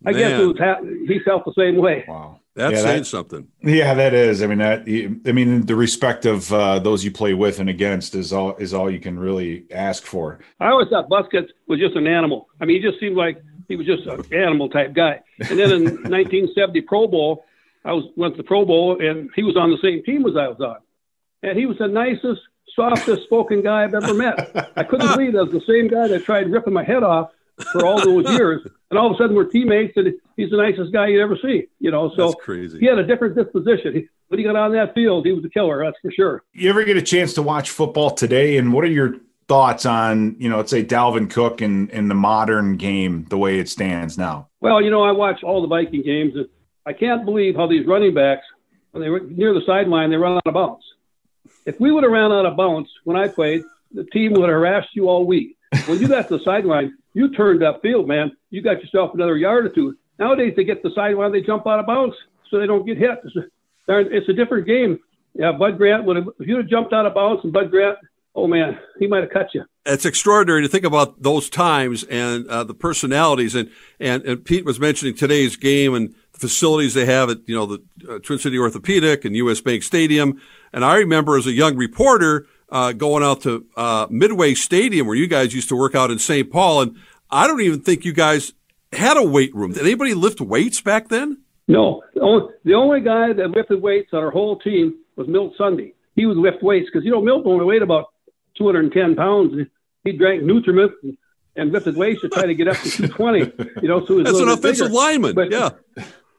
I 0.06 0.12
Man. 0.12 0.20
guess 0.20 0.40
it 0.40 0.46
was 0.46 0.58
ha- 0.58 0.82
he 0.82 1.18
felt 1.24 1.44
the 1.44 1.52
same 1.58 1.76
way. 1.76 2.04
Wow. 2.06 2.39
That's 2.56 2.74
yeah, 2.74 2.82
saying 2.82 2.98
that, 2.98 3.04
something. 3.06 3.48
Yeah, 3.62 3.94
that 3.94 4.12
is. 4.12 4.42
I 4.42 4.46
mean, 4.48 4.58
that. 4.58 4.80
I 5.26 5.32
mean, 5.32 5.66
the 5.66 5.76
respect 5.76 6.26
of 6.26 6.52
uh, 6.52 6.80
those 6.80 7.04
you 7.04 7.12
play 7.12 7.32
with 7.32 7.60
and 7.60 7.70
against 7.70 8.14
is 8.14 8.32
all 8.32 8.56
is 8.56 8.74
all 8.74 8.90
you 8.90 8.98
can 8.98 9.18
really 9.18 9.66
ask 9.70 10.04
for. 10.04 10.40
I 10.58 10.68
always 10.68 10.88
thought 10.88 11.08
Butkus 11.08 11.48
was 11.68 11.78
just 11.78 11.94
an 11.94 12.06
animal. 12.06 12.48
I 12.60 12.64
mean, 12.64 12.82
he 12.82 12.88
just 12.88 12.98
seemed 12.98 13.16
like 13.16 13.40
he 13.68 13.76
was 13.76 13.86
just 13.86 14.04
an 14.06 14.24
animal 14.34 14.68
type 14.68 14.92
guy. 14.92 15.20
And 15.38 15.58
then 15.58 15.70
in 15.70 15.84
1970 16.10 16.80
Pro 16.82 17.06
Bowl, 17.06 17.44
I 17.84 17.92
was 17.92 18.04
went 18.16 18.34
to 18.34 18.38
the 18.38 18.46
Pro 18.46 18.64
Bowl, 18.64 19.00
and 19.00 19.30
he 19.36 19.44
was 19.44 19.56
on 19.56 19.70
the 19.70 19.78
same 19.80 20.02
team 20.02 20.26
as 20.26 20.36
I 20.36 20.48
was 20.48 20.60
on, 20.60 20.78
and 21.42 21.56
he 21.56 21.66
was 21.66 21.78
the 21.78 21.86
nicest, 21.86 22.40
softest 22.74 23.22
spoken 23.24 23.62
guy 23.62 23.84
I've 23.84 23.94
ever 23.94 24.12
met. 24.12 24.72
I 24.76 24.82
couldn't 24.82 25.08
believe 25.14 25.32
that 25.34 25.44
was 25.44 25.52
the 25.52 25.72
same 25.72 25.88
guy 25.88 26.08
that 26.08 26.24
tried 26.24 26.50
ripping 26.50 26.72
my 26.72 26.84
head 26.84 27.04
off 27.04 27.30
for 27.72 27.86
all 27.86 28.00
those 28.00 28.28
years, 28.36 28.66
and 28.90 28.98
all 28.98 29.06
of 29.06 29.12
a 29.12 29.16
sudden 29.18 29.34
we're 29.36 29.44
teammates, 29.44 29.96
and 29.96 30.14
he's 30.36 30.50
the 30.50 30.56
nicest 30.56 30.92
guy 30.92 31.08
you'd 31.08 31.22
ever 31.22 31.38
see. 31.40 31.68
You 31.78 31.90
know, 31.90 32.12
so 32.16 32.28
That's 32.30 32.42
crazy. 32.42 32.78
he 32.80 32.86
had 32.86 32.98
a 32.98 33.06
different 33.06 33.36
disposition. 33.36 33.94
He, 33.94 34.08
when 34.28 34.38
he 34.38 34.44
got 34.44 34.56
on 34.56 34.72
that 34.72 34.94
field, 34.94 35.26
he 35.26 35.32
was 35.32 35.44
a 35.44 35.48
killer. 35.48 35.84
That's 35.84 35.98
for 36.00 36.10
sure. 36.12 36.42
You 36.52 36.70
ever 36.70 36.84
get 36.84 36.96
a 36.96 37.02
chance 37.02 37.34
to 37.34 37.42
watch 37.42 37.70
football 37.70 38.10
today? 38.10 38.56
And 38.58 38.72
what 38.72 38.84
are 38.84 38.88
your 38.88 39.16
thoughts 39.48 39.84
on, 39.84 40.36
you 40.38 40.48
know, 40.48 40.58
let's 40.58 40.70
say 40.70 40.84
Dalvin 40.84 41.28
Cook 41.28 41.60
and, 41.60 41.90
and 41.90 42.08
the 42.08 42.14
modern 42.14 42.76
game, 42.76 43.26
the 43.28 43.38
way 43.38 43.58
it 43.58 43.68
stands 43.68 44.16
now? 44.16 44.48
Well, 44.60 44.80
you 44.80 44.90
know, 44.90 45.02
I 45.02 45.10
watch 45.12 45.42
all 45.42 45.62
the 45.62 45.68
Viking 45.68 46.02
games, 46.02 46.34
and 46.36 46.48
I 46.86 46.92
can't 46.92 47.24
believe 47.24 47.56
how 47.56 47.66
these 47.66 47.86
running 47.86 48.14
backs, 48.14 48.44
when 48.92 49.02
they 49.02 49.08
were 49.08 49.20
near 49.20 49.52
the 49.52 49.62
sideline, 49.66 50.10
they 50.10 50.16
run 50.16 50.36
out 50.36 50.42
of 50.46 50.54
bounds. 50.54 50.84
If 51.66 51.80
we 51.80 51.90
would 51.90 52.04
have 52.04 52.12
ran 52.12 52.30
out 52.30 52.46
of 52.46 52.56
bounds 52.56 52.88
when 53.04 53.16
I 53.16 53.26
played, 53.28 53.62
the 53.92 54.04
team 54.04 54.32
would 54.34 54.42
have 54.42 54.50
harassed 54.50 54.90
you 54.94 55.08
all 55.08 55.26
week. 55.26 55.56
When 55.86 56.00
you 56.00 56.08
got 56.08 56.28
the 56.28 56.40
sideline, 56.44 56.96
you 57.14 57.32
turned 57.34 57.62
that 57.62 57.82
upfield, 57.82 58.06
man. 58.06 58.32
You 58.50 58.62
got 58.62 58.80
yourself 58.80 59.14
another 59.14 59.36
yard 59.36 59.66
or 59.66 59.68
two. 59.68 59.96
Nowadays, 60.18 60.54
they 60.56 60.64
get 60.64 60.82
the 60.82 60.90
sideline, 60.94 61.32
they 61.32 61.40
jump 61.40 61.66
out 61.66 61.78
of 61.78 61.86
bounds 61.86 62.14
so 62.50 62.58
they 62.58 62.66
don't 62.66 62.84
get 62.84 62.98
hit. 62.98 63.18
It's 63.24 63.36
a, 63.36 63.46
it's 63.88 64.28
a 64.28 64.32
different 64.32 64.66
game. 64.66 64.98
Yeah, 65.34 65.52
Bud 65.52 65.78
Grant 65.78 66.04
would 66.04 66.16
have, 66.16 66.28
if 66.40 66.48
you'd 66.48 66.58
have 66.58 66.68
jumped 66.68 66.92
out 66.92 67.06
of 67.06 67.14
bounds 67.14 67.44
and 67.44 67.52
Bud 67.52 67.70
Grant, 67.70 67.98
oh 68.34 68.46
man, 68.46 68.78
he 68.98 69.06
might 69.06 69.22
have 69.22 69.30
cut 69.30 69.54
you. 69.54 69.64
It's 69.86 70.04
extraordinary 70.04 70.62
to 70.62 70.68
think 70.68 70.84
about 70.84 71.22
those 71.22 71.48
times 71.48 72.04
and 72.04 72.46
uh, 72.48 72.64
the 72.64 72.74
personalities. 72.74 73.54
And, 73.54 73.70
and, 73.98 74.22
and 74.24 74.44
Pete 74.44 74.64
was 74.64 74.78
mentioning 74.78 75.14
today's 75.14 75.56
game 75.56 75.94
and 75.94 76.14
the 76.32 76.38
facilities 76.38 76.94
they 76.94 77.06
have 77.06 77.30
at, 77.30 77.38
you 77.46 77.54
know, 77.54 77.66
the 77.66 77.82
uh, 78.08 78.18
Twin 78.18 78.38
City 78.38 78.58
Orthopedic 78.58 79.24
and 79.24 79.34
US 79.36 79.60
Bank 79.60 79.82
Stadium. 79.82 80.40
And 80.72 80.84
I 80.84 80.96
remember 80.96 81.36
as 81.38 81.46
a 81.46 81.52
young 81.52 81.76
reporter, 81.76 82.46
uh, 82.70 82.92
going 82.92 83.22
out 83.22 83.42
to, 83.42 83.64
uh, 83.76 84.06
Midway 84.10 84.54
Stadium 84.54 85.06
where 85.06 85.16
you 85.16 85.26
guys 85.26 85.54
used 85.54 85.68
to 85.70 85.76
work 85.76 85.94
out 85.94 86.10
in 86.10 86.18
St. 86.18 86.50
Paul. 86.50 86.82
And 86.82 86.96
I 87.30 87.46
don't 87.46 87.60
even 87.60 87.80
think 87.80 88.04
you 88.04 88.12
guys 88.12 88.52
had 88.92 89.16
a 89.16 89.22
weight 89.22 89.54
room. 89.54 89.72
Did 89.72 89.82
anybody 89.82 90.14
lift 90.14 90.40
weights 90.40 90.80
back 90.80 91.08
then? 91.08 91.38
No, 91.68 92.02
the 92.14 92.20
only, 92.20 92.52
the 92.64 92.74
only 92.74 93.00
guy 93.00 93.32
that 93.32 93.50
lifted 93.50 93.80
weights 93.80 94.10
on 94.12 94.24
our 94.24 94.30
whole 94.30 94.58
team 94.58 94.96
was 95.16 95.28
Milt 95.28 95.54
Sunde. 95.58 95.92
He 96.16 96.26
would 96.26 96.36
lift 96.36 96.62
weights 96.62 96.88
because 96.92 97.04
you 97.04 97.10
know 97.12 97.22
Milt 97.22 97.46
only 97.46 97.64
weighed 97.64 97.82
about 97.82 98.06
210 98.58 99.14
pounds. 99.14 99.54
He 100.02 100.12
drank 100.12 100.42
Nutriment 100.42 100.90
and, 101.04 101.16
and 101.54 101.70
lifted 101.72 101.96
weights 101.96 102.22
to 102.22 102.28
try 102.28 102.46
to 102.46 102.54
get 102.54 102.66
up 102.68 102.76
to 102.78 102.90
220. 103.08 103.52
You 103.82 103.88
know, 103.88 104.00
so 104.04 104.14
he 104.16 104.22
was 104.22 104.24
That's 104.24 104.40
an 104.40 104.48
offensive 104.48 104.88
bigger. 104.88 104.94
lineman. 104.98 105.34
But- 105.34 105.50
yeah. 105.52 105.70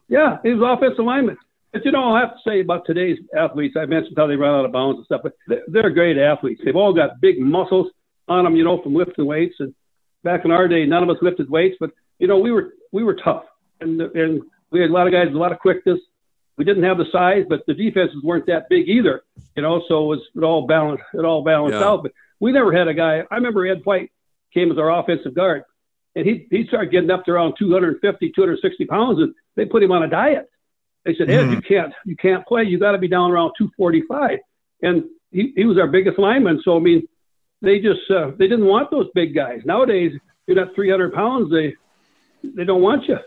Yeah, 0.10 0.40
he 0.44 0.54
was 0.54 0.78
offensive 0.78 1.06
lineman. 1.06 1.38
But 1.74 1.86
you 1.86 1.92
know, 1.92 2.04
I'll 2.04 2.20
have 2.20 2.34
to 2.34 2.40
say 2.46 2.60
about 2.60 2.86
today's 2.86 3.18
athletes, 3.38 3.76
I 3.80 3.86
mentioned 3.86 4.16
how 4.18 4.28
they 4.28 4.36
run 4.36 4.54
out 4.60 4.66
of 4.66 4.72
bounds 4.72 4.98
and 4.98 5.06
stuff, 5.06 5.22
but 5.24 5.34
they're, 5.48 5.64
they're 5.68 5.90
great 5.90 6.18
athletes. 6.18 6.62
They've 6.64 6.76
all 6.76 6.94
got 6.94 7.22
big 7.22 7.40
muscles 7.40 7.88
on 8.28 8.44
them, 8.44 8.56
you 8.56 8.64
know, 8.64 8.82
from 8.82 8.94
lifting 8.94 9.26
weights. 9.26 9.56
And 9.60 9.74
back 10.24 10.44
in 10.44 10.52
our 10.52 10.68
day, 10.68 10.86
none 10.86 11.04
of 11.04 11.10
us 11.10 11.18
lifted 11.22 11.50
weights, 11.50 11.78
but 11.80 11.92
you 12.20 12.28
know, 12.28 12.40
we 12.40 12.52
were 12.52 12.74
we 12.92 13.04
were 13.04 13.16
tough, 13.16 13.44
and 13.80 14.02
and 14.02 14.42
we 14.72 14.82
had 14.82 14.90
a 14.90 14.94
lot 14.94 15.08
of 15.08 15.14
guys, 15.14 15.28
with 15.28 15.36
a 15.36 15.40
lot 15.40 15.52
of 15.52 15.60
quickness. 15.60 16.00
We 16.58 16.66
didn't 16.66 16.84
have 16.84 16.98
the 16.98 17.06
size, 17.12 17.46
but 17.50 17.66
the 17.66 17.74
defenses 17.74 18.22
weren't 18.24 18.46
that 18.48 18.70
big 18.70 18.88
either, 18.88 19.24
you 19.56 19.64
know. 19.64 19.82
So 19.88 20.04
it 20.04 20.08
was 20.08 20.20
it 20.36 20.44
all 20.44 20.68
balanced, 20.68 21.04
it 21.14 21.26
all 21.26 21.44
balanced 21.44 21.80
Yeah. 21.80 21.88
out. 21.88 22.04
But 22.04 22.12
we 22.40 22.52
never 22.52 22.72
had 22.72 22.88
a 22.88 22.94
guy. 22.94 23.24
I 23.32 23.36
remember 23.36 23.66
Ed 23.66 23.82
White 23.86 24.12
came 24.54 24.72
as 24.72 24.78
our 24.78 24.92
offensive 24.92 25.34
guard, 25.34 25.64
and 26.16 26.28
he 26.28 26.46
he 26.52 26.68
started 26.68 26.92
getting 26.92 27.10
up 27.10 27.26
to 27.26 27.32
around 27.32 27.56
250, 27.58 28.32
260 28.36 28.86
pounds, 28.86 29.20
and 29.20 29.34
they 29.56 29.66
put 29.66 29.82
him 29.82 29.92
on 29.92 30.04
a 30.04 30.08
diet. 30.10 30.50
They 31.06 31.16
said, 31.16 31.30
Ed, 31.30 31.46
Mhm. 31.46 31.56
you 31.56 31.62
can't 31.62 31.94
you 32.06 32.16
can't 32.16 32.46
play. 32.46 32.64
You 32.64 32.78
got 32.80 32.92
to 32.92 32.98
be 32.98 33.08
down 33.08 33.32
around 33.32 33.54
245. 33.58 34.40
And 34.84 35.04
he, 35.32 35.54
he 35.56 35.66
was 35.66 35.78
our 35.78 35.88
biggest 35.88 36.20
lineman. 36.20 36.62
So 36.64 36.76
I 36.78 36.80
mean, 36.80 37.08
they 37.62 37.80
just 37.80 38.02
uh, 38.10 38.32
they 38.38 38.48
didn't 38.48 38.66
want 38.66 38.92
those 38.92 39.08
big 39.16 39.34
guys. 39.34 39.62
Nowadays, 39.66 40.14
you're 40.48 40.58
not 40.58 40.76
300 40.76 41.14
pounds. 41.14 41.52
They 41.52 41.74
they 42.44 42.64
don't 42.66 42.82
want 42.82 43.08
you. 43.08 43.18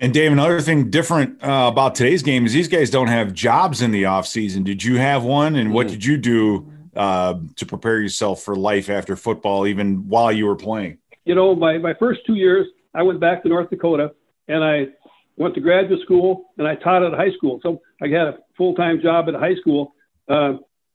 And 0.00 0.12
Dave, 0.12 0.32
another 0.32 0.60
thing 0.60 0.90
different 0.90 1.42
uh, 1.42 1.68
about 1.72 1.94
today's 1.94 2.22
game 2.22 2.44
is 2.46 2.52
these 2.52 2.66
guys 2.68 2.90
don't 2.90 3.06
have 3.06 3.32
jobs 3.32 3.80
in 3.80 3.92
the 3.92 4.04
off 4.06 4.26
season. 4.26 4.64
Did 4.64 4.82
you 4.82 4.96
have 4.98 5.22
one? 5.24 5.54
And 5.54 5.72
what 5.72 5.86
Mm. 5.86 5.90
did 5.90 6.04
you 6.04 6.16
do 6.16 6.66
uh, 6.96 7.34
to 7.56 7.66
prepare 7.66 8.00
yourself 8.00 8.42
for 8.42 8.54
life 8.56 8.88
after 8.90 9.14
football, 9.16 9.66
even 9.66 10.08
while 10.08 10.30
you 10.32 10.46
were 10.46 10.56
playing? 10.56 10.98
You 11.24 11.34
know, 11.34 11.54
my 11.54 11.78
my 11.78 11.94
first 11.94 12.20
two 12.26 12.34
years, 12.34 12.66
I 12.94 13.02
went 13.02 13.18
back 13.20 13.42
to 13.44 13.48
North 13.48 13.70
Dakota, 13.70 14.12
and 14.48 14.62
I 14.64 14.88
went 15.36 15.54
to 15.54 15.60
graduate 15.60 16.00
school, 16.02 16.52
and 16.58 16.66
I 16.66 16.74
taught 16.76 17.02
at 17.02 17.12
a 17.12 17.16
high 17.16 17.32
school. 17.36 17.60
So 17.62 17.80
I 18.00 18.06
had 18.06 18.28
a 18.28 18.38
full 18.56 18.74
time 18.74 19.00
job 19.02 19.28
at 19.28 19.34
a 19.34 19.38
high 19.38 19.56
school 19.60 19.94
uh, 20.28 20.54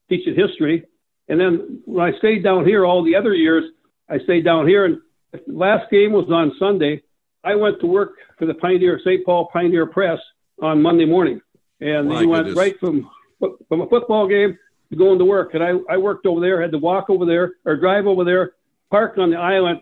teaching 0.10 0.36
history. 0.36 0.86
And 1.28 1.39
then 1.39 1.82
when 1.86 2.06
I 2.13 2.17
stayed 2.17 2.43
down 2.43 2.65
here 2.65 2.86
all 2.86 3.04
the 3.04 3.15
other 3.15 3.34
years, 3.34 3.63
I 4.10 4.19
stayed 4.19 4.45
down 4.45 4.67
here. 4.67 4.86
And 4.86 4.97
the 5.34 5.41
last 5.47 5.91
game 5.91 6.12
was 6.12 6.30
on 6.32 6.54
Sunday. 6.58 7.04
I 7.43 7.56
went 7.56 7.80
to 7.82 7.88
work 7.88 8.13
for 8.38 8.45
the 8.45 8.56
Pioneer 8.56 8.99
St. 9.04 9.25
Paul 9.25 9.49
Pioneer 9.54 9.86
Press 9.86 10.19
on 10.62 10.82
Monday 10.82 11.06
morning, 11.06 11.39
and 11.80 12.10
My 12.10 12.25
went 12.25 12.56
right 12.56 12.78
from 12.80 13.10
from 13.39 13.82
a 13.82 13.88
football 13.88 14.28
game 14.28 14.58
to 14.89 14.97
going 14.97 15.19
to 15.19 15.25
work. 15.25 15.54
And 15.54 15.63
I 15.63 15.73
I 15.89 15.97
worked 15.97 16.25
over 16.25 16.41
there, 16.41 16.62
had 16.62 16.71
to 16.71 16.80
walk 16.80 17.10
over 17.10 17.25
there 17.25 17.54
or 17.63 17.78
drive 17.78 18.08
over 18.08 18.25
there, 18.25 18.54
park 18.91 19.17
on 19.17 19.30
the 19.30 19.38
island, 19.38 19.82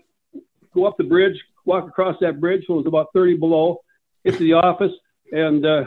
go 0.75 0.85
up 0.85 0.97
the 0.97 1.03
bridge, 1.03 1.35
walk 1.65 1.87
across 1.87 2.15
that 2.21 2.39
bridge. 2.39 2.63
So 2.67 2.75
it 2.75 2.77
was 2.77 2.85
about 2.87 3.07
30 3.13 3.37
below, 3.37 3.81
get 4.25 4.33
to 4.33 4.39
the 4.39 4.53
office, 4.53 4.91
and 5.31 5.65
uh, 5.65 5.85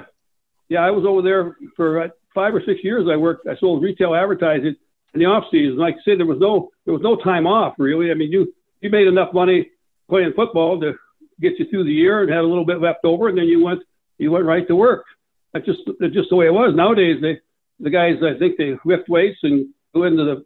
yeah, 0.69 0.81
I 0.81 0.91
was 0.91 1.05
over 1.05 1.23
there 1.23 1.57
for 1.77 2.03
uh, 2.03 2.09
five 2.35 2.55
or 2.55 2.63
six 2.65 2.81
years. 2.83 3.09
I 3.11 3.17
worked. 3.17 3.47
I 3.47 3.57
sold 3.57 3.83
retail 3.83 4.15
advertising 4.15 4.77
in 5.15 5.21
the 5.21 5.27
off 5.27 5.45
season. 5.51 5.77
Like 5.77 5.95
I 5.95 6.03
said, 6.05 6.19
there 6.19 6.27
was 6.27 6.39
no 6.39 6.71
there 6.85 6.95
was 6.95 7.03
no 7.03 7.17
time 7.17 7.47
off 7.47 7.75
really. 7.79 8.11
I 8.11 8.15
mean, 8.15 8.33
you 8.33 8.53
you 8.81 8.91
made 8.91 9.07
enough 9.07 9.33
money 9.33 9.71
playing 10.09 10.33
football 10.35 10.81
to 10.81 10.95
get 11.41 11.59
you 11.59 11.67
through 11.71 11.85
the 11.85 11.93
year 11.93 12.23
and 12.23 12.31
had 12.31 12.41
a 12.41 12.47
little 12.47 12.67
bit 12.67 12.81
left 12.81 13.05
over, 13.05 13.29
and 13.29 13.37
then 13.37 13.47
you 13.47 13.65
went 13.65 13.81
you 14.19 14.31
went 14.31 14.45
right 14.45 14.67
to 14.69 14.77
work. 14.77 15.05
That's 15.53 15.67
just 15.67 15.81
that's 15.99 16.15
just 16.15 16.31
the 16.31 16.37
way 16.37 16.47
it 16.47 16.55
was. 16.55 16.75
Nowadays, 16.75 17.21
they 17.21 17.41
the 17.81 17.91
guys 17.91 18.17
I 18.23 18.39
think 18.39 18.57
they 18.57 18.77
lift 18.85 19.09
weights 19.09 19.39
and 19.43 19.69
go 19.95 20.05
into 20.05 20.25
the 20.25 20.45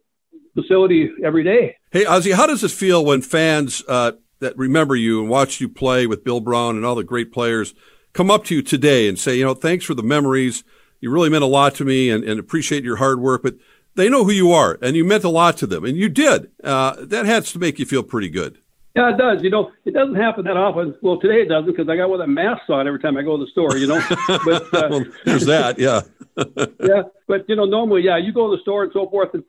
facility 0.55 1.11
every 1.25 1.45
day. 1.45 1.77
Hey, 1.91 2.05
Ozzy, 2.05 2.33
how 2.33 2.47
does 2.47 2.63
it 2.65 2.71
feel 2.71 3.05
when 3.05 3.23
fans 3.23 3.83
uh, 3.89 4.13
that 4.41 4.57
remember 4.57 4.97
you 4.97 5.21
and 5.21 5.29
watched 5.29 5.61
you 5.61 5.69
play 5.69 6.07
with 6.07 6.25
Bill 6.25 6.41
Brown 6.41 6.77
and 6.77 6.85
all 6.85 6.95
the 6.95 7.05
great 7.05 7.33
players 7.33 7.75
come 8.13 8.31
up 8.31 8.45
to 8.45 8.55
you 8.55 8.63
today 8.63 9.09
and 9.09 9.19
say, 9.19 9.37
you 9.37 9.45
know, 9.45 9.55
thanks 9.55 9.85
for 9.85 9.95
the 9.95 10.03
memories. 10.03 10.65
You 11.01 11.11
really 11.11 11.29
meant 11.29 11.45
a 11.45 11.49
lot 11.49 11.75
to 11.77 11.85
me 11.85 12.11
and, 12.11 12.25
and 12.25 12.41
appreciate 12.41 12.85
your 12.85 12.97
hard 12.97 13.21
work, 13.21 13.43
but 13.43 13.57
they 13.95 14.09
know 14.09 14.25
who 14.25 14.33
you 14.33 14.53
are 14.53 14.79
and 14.81 14.97
you 14.97 15.05
meant 15.05 15.25
a 15.25 15.29
lot 15.29 15.57
to 15.59 15.67
them 15.67 15.85
and 15.85 15.97
you 15.97 16.09
did. 16.09 16.51
Uh, 16.63 16.97
that 17.01 17.27
has 17.27 17.53
to 17.53 17.59
make 17.59 17.79
you 17.79 17.85
feel 17.85 18.03
pretty 18.03 18.29
good. 18.29 18.59
Yeah, 18.95 19.13
it 19.13 19.19
does. 19.19 19.43
You 19.43 19.51
know, 19.51 19.73
it 19.85 19.93
doesn't 19.93 20.15
happen 20.15 20.45
that 20.45 20.57
often. 20.57 20.95
Well, 21.03 21.19
today 21.19 21.43
it 21.43 21.49
doesn't 21.49 21.67
because 21.67 21.89
I 21.89 21.97
got 21.97 22.09
one 22.09 22.21
of 22.21 22.29
the 22.29 22.33
masks 22.33 22.71
on 22.71 22.87
every 22.87 23.01
time 23.01 23.17
I 23.17 23.23
go 23.23 23.37
to 23.37 23.45
the 23.45 23.51
store. 23.51 23.77
You 23.77 23.89
know, 23.89 24.01
but 24.45 24.73
uh, 24.73 24.89
well, 24.89 25.05
there's 25.25 25.47
that. 25.47 25.81
Yeah. 25.81 26.03
yeah, 26.81 27.03
but 27.27 27.49
you 27.49 27.57
know, 27.57 27.65
normally, 27.65 28.03
yeah, 28.03 28.19
you 28.19 28.33
go 28.33 28.51
to 28.51 28.57
the 28.57 28.63
store 28.63 28.85
and 28.85 28.93
so 28.93 29.09
forth, 29.09 29.35
and 29.35 29.43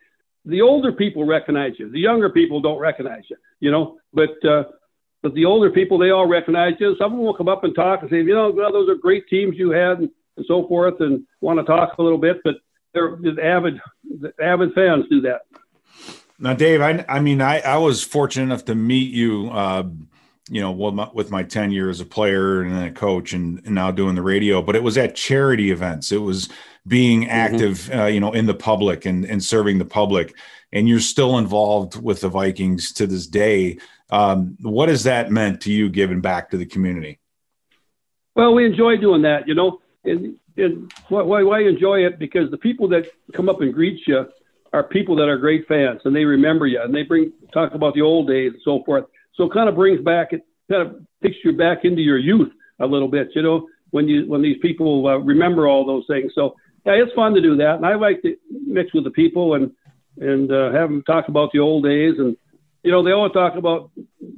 the 0.45 0.61
older 0.61 0.91
people 0.91 1.25
recognize 1.25 1.73
you. 1.77 1.89
The 1.89 1.99
younger 1.99 2.29
people 2.29 2.61
don't 2.61 2.79
recognize 2.79 3.23
you. 3.29 3.37
You 3.59 3.71
know, 3.71 3.97
but 4.13 4.43
uh, 4.45 4.63
but 5.21 5.33
the 5.33 5.45
older 5.45 5.71
people, 5.71 5.97
they 5.97 6.11
all 6.11 6.27
recognize 6.27 6.75
you. 6.79 6.95
Some 6.97 7.13
of 7.13 7.17
them 7.17 7.25
will 7.25 7.33
come 7.33 7.47
up 7.47 7.63
and 7.63 7.73
talk 7.73 8.01
and 8.01 8.09
say, 8.11 8.17
you 8.17 8.35
know, 8.35 8.51
well, 8.51 8.71
those 8.71 8.87
are 8.89 8.95
great 8.95 9.27
teams 9.27 9.57
you 9.57 9.71
had, 9.71 9.97
and, 9.99 10.09
and 10.37 10.45
so 10.47 10.67
forth, 10.67 11.01
and 11.01 11.25
want 11.41 11.57
to 11.59 11.65
talk 11.65 11.97
a 11.97 12.03
little 12.03 12.19
bit. 12.19 12.41
But 12.43 12.57
they're 12.93 13.15
the 13.15 13.43
avid, 13.43 13.81
the 14.03 14.33
avid 14.39 14.73
fans 14.73 15.05
do 15.09 15.21
that. 15.21 15.41
Now, 16.37 16.53
Dave, 16.53 16.81
I, 16.81 17.05
I 17.07 17.21
mean, 17.21 17.41
I, 17.41 17.61
I 17.61 17.77
was 17.77 18.03
fortunate 18.03 18.43
enough 18.43 18.65
to 18.65 18.75
meet 18.75 19.11
you, 19.13 19.49
uh, 19.51 19.83
you 20.49 20.61
know, 20.61 20.71
with 20.71 20.93
my, 20.93 21.09
with 21.13 21.31
my 21.31 21.43
tenure 21.43 21.89
as 21.89 21.99
a 21.99 22.05
player 22.05 22.61
and 22.61 22.75
then 22.75 22.83
a 22.83 22.91
coach 22.91 23.33
and, 23.33 23.61
and 23.65 23.73
now 23.73 23.89
doing 23.91 24.15
the 24.15 24.21
radio, 24.21 24.61
but 24.61 24.75
it 24.75 24.83
was 24.83 24.97
at 24.97 25.15
charity 25.15 25.71
events. 25.71 26.11
It 26.11 26.21
was 26.21 26.49
being 26.87 27.27
active, 27.27 27.89
uh, 27.91 28.05
you 28.05 28.19
know, 28.19 28.31
in 28.31 28.45
the 28.45 28.53
public 28.53 29.05
and, 29.05 29.25
and 29.25 29.43
serving 29.43 29.79
the 29.79 29.85
public. 29.85 30.35
And 30.71 30.87
you're 30.87 30.99
still 30.99 31.37
involved 31.39 32.01
with 32.01 32.21
the 32.21 32.29
Vikings 32.29 32.91
to 32.93 33.07
this 33.07 33.25
day. 33.25 33.79
Um, 34.11 34.55
what 34.61 34.89
has 34.89 35.03
that 35.03 35.31
meant 35.31 35.61
to 35.61 35.71
you 35.71 35.89
giving 35.89 36.21
back 36.21 36.51
to 36.51 36.57
the 36.57 36.65
community? 36.65 37.19
Well, 38.35 38.53
we 38.53 38.65
enjoy 38.65 38.97
doing 38.97 39.23
that, 39.23 39.47
you 39.47 39.55
know, 39.55 39.81
and, 40.03 40.37
and 40.57 40.91
why, 41.09 41.23
why, 41.23 41.41
why 41.41 41.61
enjoy 41.61 42.05
it? 42.05 42.19
Because 42.19 42.51
the 42.51 42.57
people 42.57 42.87
that 42.89 43.07
come 43.33 43.49
up 43.49 43.61
and 43.61 43.73
greet 43.73 44.05
you 44.05 44.27
are 44.73 44.83
people 44.83 45.15
that 45.15 45.29
are 45.29 45.37
great 45.37 45.67
fans 45.67 46.01
and 46.05 46.15
they 46.15 46.25
remember 46.25 46.67
you 46.67 46.81
and 46.81 46.93
they 46.93 47.03
bring 47.03 47.31
talk 47.53 47.73
about 47.73 47.93
the 47.93 48.01
old 48.01 48.27
days 48.27 48.51
and 48.51 48.61
so 48.63 48.83
forth. 48.83 49.05
So 49.35 49.45
it 49.45 49.53
kind 49.53 49.69
of 49.69 49.75
brings 49.75 50.01
back 50.01 50.33
it 50.33 50.41
kind 50.69 50.87
of 50.87 50.95
takes 51.23 51.37
you 51.43 51.53
back 51.53 51.79
into 51.83 52.01
your 52.01 52.17
youth 52.17 52.51
a 52.79 52.85
little 52.85 53.07
bit, 53.07 53.29
you 53.35 53.41
know, 53.41 53.67
when 53.91 54.07
you 54.07 54.27
when 54.27 54.41
these 54.41 54.57
people 54.61 55.07
uh, 55.07 55.17
remember 55.17 55.67
all 55.67 55.85
those 55.85 56.05
things. 56.07 56.31
So 56.35 56.55
yeah, 56.85 56.93
it's 56.93 57.13
fun 57.13 57.33
to 57.33 57.41
do 57.41 57.57
that, 57.57 57.75
and 57.75 57.85
I 57.85 57.95
like 57.95 58.21
to 58.21 58.35
mix 58.49 58.93
with 58.93 59.03
the 59.03 59.11
people 59.11 59.55
and 59.55 59.71
and 60.19 60.51
uh, 60.51 60.71
have 60.71 60.89
them 60.89 61.03
talk 61.03 61.27
about 61.27 61.51
the 61.51 61.59
old 61.59 61.83
days 61.83 62.15
and 62.17 62.37
you 62.83 62.91
know 62.91 63.03
they 63.03 63.11
all 63.11 63.29
talk 63.29 63.55
about 63.55 63.91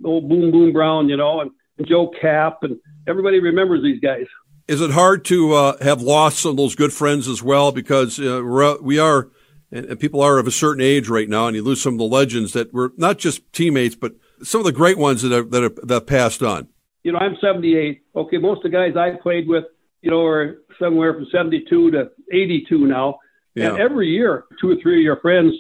old 0.04 0.30
Boom 0.30 0.52
Boom 0.52 0.74
Brown, 0.74 1.10
you 1.10 1.18
know, 1.18 1.42
and, 1.42 1.52
and 1.78 1.88
Joe 1.88 2.12
Kapp 2.22 2.64
and 2.64 2.80
everybody 3.08 3.40
remembers 3.40 3.84
these 3.84 4.00
guys. 4.00 4.26
Is 4.68 4.82
it 4.82 4.92
hard 4.92 5.24
to 5.26 5.54
uh, 5.54 5.84
have 5.84 6.02
lost 6.02 6.40
some 6.40 6.52
of 6.52 6.58
those 6.58 6.76
good 6.76 6.92
friends 6.92 7.28
as 7.28 7.42
well? 7.42 7.72
Because 7.72 8.20
uh, 8.20 8.76
we 8.82 9.00
are, 9.00 9.30
and 9.72 9.98
people 9.98 10.22
are 10.22 10.40
of 10.40 10.48
a 10.48 10.52
certain 10.52 10.82
age 10.82 11.08
right 11.08 11.30
now, 11.30 11.48
and 11.48 11.56
you 11.56 11.64
lose 11.64 11.82
some 11.82 11.94
of 11.94 12.00
the 12.00 12.06
legends 12.06 12.54
that 12.54 12.74
were 12.74 12.94
not 12.98 13.18
just 13.18 13.52
teammates, 13.54 13.96
but 13.96 14.14
some 14.44 14.62
of 14.62 14.66
the 14.66 14.72
great 14.72 14.98
ones 14.98 15.22
that 15.22 15.34
are, 15.34 15.44
that 15.44 15.64
have, 15.64 15.76
that 15.84 16.08
passed 16.08 16.42
on. 16.42 16.68
You 17.04 17.12
know, 17.12 17.20
I'm 17.20 17.38
78. 17.40 18.02
Okay, 18.16 18.38
most 18.38 18.58
of 18.58 18.64
the 18.64 18.70
guys 18.70 18.96
I 18.98 19.18
played 19.22 19.48
with, 19.48 19.66
you 20.02 20.12
know, 20.12 20.26
are 20.26 20.58
somewhere 20.80 21.14
from 21.14 21.28
72 21.32 21.92
to 21.92 22.12
82 22.32 22.88
now. 22.88 23.20
Yeah. 23.56 23.70
And 23.70 23.80
every 23.80 24.10
year, 24.10 24.46
two 24.62 24.72
or 24.72 24.76
three 24.82 24.98
of 25.00 25.04
your 25.04 25.20
friends 25.20 25.54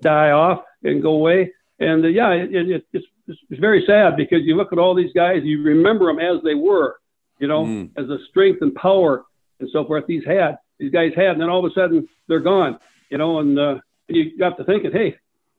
die 0.00 0.30
off 0.30 0.62
and 0.82 1.02
go 1.02 1.12
away. 1.12 1.52
And 1.78 2.04
uh, 2.04 2.08
yeah, 2.08 2.30
it, 2.30 2.54
it, 2.54 2.86
it's, 2.92 3.06
it's 3.26 3.60
very 3.60 3.84
sad 3.86 4.16
because 4.16 4.40
you 4.42 4.56
look 4.56 4.72
at 4.72 4.78
all 4.78 4.94
these 4.94 5.12
guys, 5.14 5.42
you 5.44 5.62
remember 5.62 6.06
them 6.06 6.18
as 6.18 6.42
they 6.42 6.54
were, 6.54 6.98
you 7.38 7.48
know, 7.48 7.64
mm. 7.64 7.90
as 7.96 8.06
the 8.06 8.18
strength 8.30 8.62
and 8.62 8.74
power 8.74 9.24
and 9.60 9.68
so 9.72 9.84
forth 9.84 10.06
these 10.06 10.24
had, 10.24 10.58
these 10.78 10.92
guys 10.92 11.12
had, 11.14 11.32
and 11.32 11.40
then 11.40 11.50
all 11.50 11.64
of 11.64 11.70
a 11.70 11.74
sudden 11.74 12.08
they're 12.28 12.40
gone, 12.40 12.78
you 13.10 13.18
know, 13.18 13.38
and 13.40 13.58
uh, 13.58 13.74
you 14.08 14.36
got 14.38 14.56
to 14.56 14.64
thinking, 14.64 14.92
hey, 14.92 15.16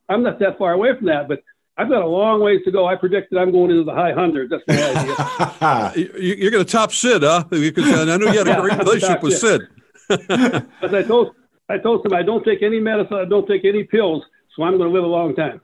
I'm 0.09 0.23
not 0.23 0.39
that 0.39 0.57
far 0.57 0.73
away 0.73 0.95
from 0.97 1.07
that, 1.07 1.27
but 1.27 1.43
I've 1.81 1.89
got 1.89 2.03
a 2.03 2.07
long 2.07 2.41
ways 2.41 2.61
to 2.65 2.71
go. 2.71 2.85
I 2.85 2.95
predicted 2.95 3.39
I'm 3.39 3.51
going 3.51 3.71
into 3.71 3.83
the 3.83 3.93
high 3.93 4.13
hundreds. 4.13 4.51
That's 4.51 4.63
my 4.67 5.93
idea. 5.95 6.13
You're 6.21 6.51
going 6.51 6.63
to 6.63 6.71
top 6.71 6.91
Sid, 6.91 7.23
huh? 7.23 7.45
Because 7.49 8.07
I 8.07 8.17
know 8.17 8.31
you 8.31 8.37
had 8.37 8.47
a 8.47 8.61
great 8.61 8.77
relationship 8.77 9.23
with 9.23 9.37
Sid. 9.39 9.61
As 10.09 10.93
I 10.93 11.01
told, 11.01 11.33
I 11.69 11.79
told 11.79 12.05
him 12.05 12.13
I 12.13 12.21
don't 12.21 12.43
take 12.43 12.61
any 12.61 12.79
medicine, 12.79 13.17
I 13.17 13.25
don't 13.25 13.47
take 13.47 13.65
any 13.65 13.83
pills, 13.83 14.23
so 14.55 14.61
I'm 14.61 14.77
going 14.77 14.91
to 14.91 14.93
live 14.93 15.03
a 15.03 15.07
long 15.07 15.35
time. 15.35 15.59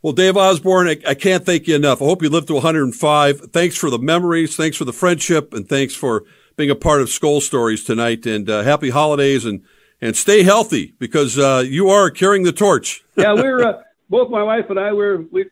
Well, 0.00 0.14
Dave 0.14 0.36
Osborn, 0.36 0.88
I, 0.88 0.96
I, 1.06 1.14
can't 1.14 1.44
thank 1.44 1.66
you 1.66 1.74
enough. 1.74 2.00
I 2.00 2.06
hope 2.06 2.22
you 2.22 2.30
live 2.30 2.46
to 2.46 2.54
105. 2.54 3.40
Thanks 3.52 3.76
for 3.76 3.90
the 3.90 3.98
memories. 3.98 4.56
Thanks 4.56 4.78
for 4.78 4.84
the 4.86 4.92
friendship 4.92 5.52
and 5.52 5.68
thanks 5.68 5.94
for 5.94 6.24
being 6.56 6.70
a 6.70 6.74
part 6.74 7.02
of 7.02 7.08
Skol 7.08 7.42
Stories 7.42 7.84
tonight 7.84 8.24
and 8.24 8.48
uh, 8.48 8.62
happy 8.62 8.90
holidays 8.90 9.44
and, 9.44 9.62
and 10.00 10.16
stay 10.16 10.42
healthy 10.42 10.94
because 10.98 11.38
uh, 11.38 11.64
you 11.66 11.90
are 11.90 12.10
carrying 12.10 12.44
the 12.44 12.52
torch. 12.52 13.02
yeah, 13.16 13.32
we're, 13.34 13.62
uh, 13.62 13.82
both 14.08 14.30
my 14.30 14.42
wife 14.42 14.66
and 14.68 14.78
I, 14.78 14.92
we're, 14.92 15.24
we're 15.30 15.50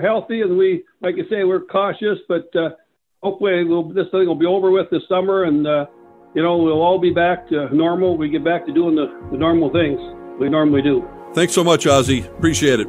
healthy 0.00 0.42
and 0.42 0.56
we, 0.56 0.84
like 1.00 1.16
you 1.16 1.24
say, 1.30 1.44
we're 1.44 1.60
cautious, 1.60 2.18
but 2.28 2.54
uh, 2.56 2.70
hopefully 3.22 3.64
we'll, 3.64 3.92
this 3.92 4.06
thing 4.10 4.26
will 4.26 4.34
be 4.34 4.46
over 4.46 4.70
with 4.70 4.90
this 4.90 5.02
summer 5.08 5.44
and, 5.44 5.66
uh, 5.66 5.86
you 6.34 6.42
know, 6.42 6.56
we'll 6.56 6.80
all 6.80 6.98
be 6.98 7.12
back 7.12 7.48
to 7.50 7.74
normal. 7.74 8.16
We 8.16 8.28
get 8.28 8.44
back 8.44 8.64
to 8.66 8.72
doing 8.72 8.94
the, 8.94 9.06
the 9.30 9.36
normal 9.36 9.70
things 9.70 10.00
we 10.40 10.48
normally 10.48 10.82
do. 10.82 11.06
Thanks 11.34 11.52
so 11.52 11.62
much, 11.62 11.86
Ozzie. 11.86 12.20
Appreciate 12.20 12.80
it. 12.80 12.88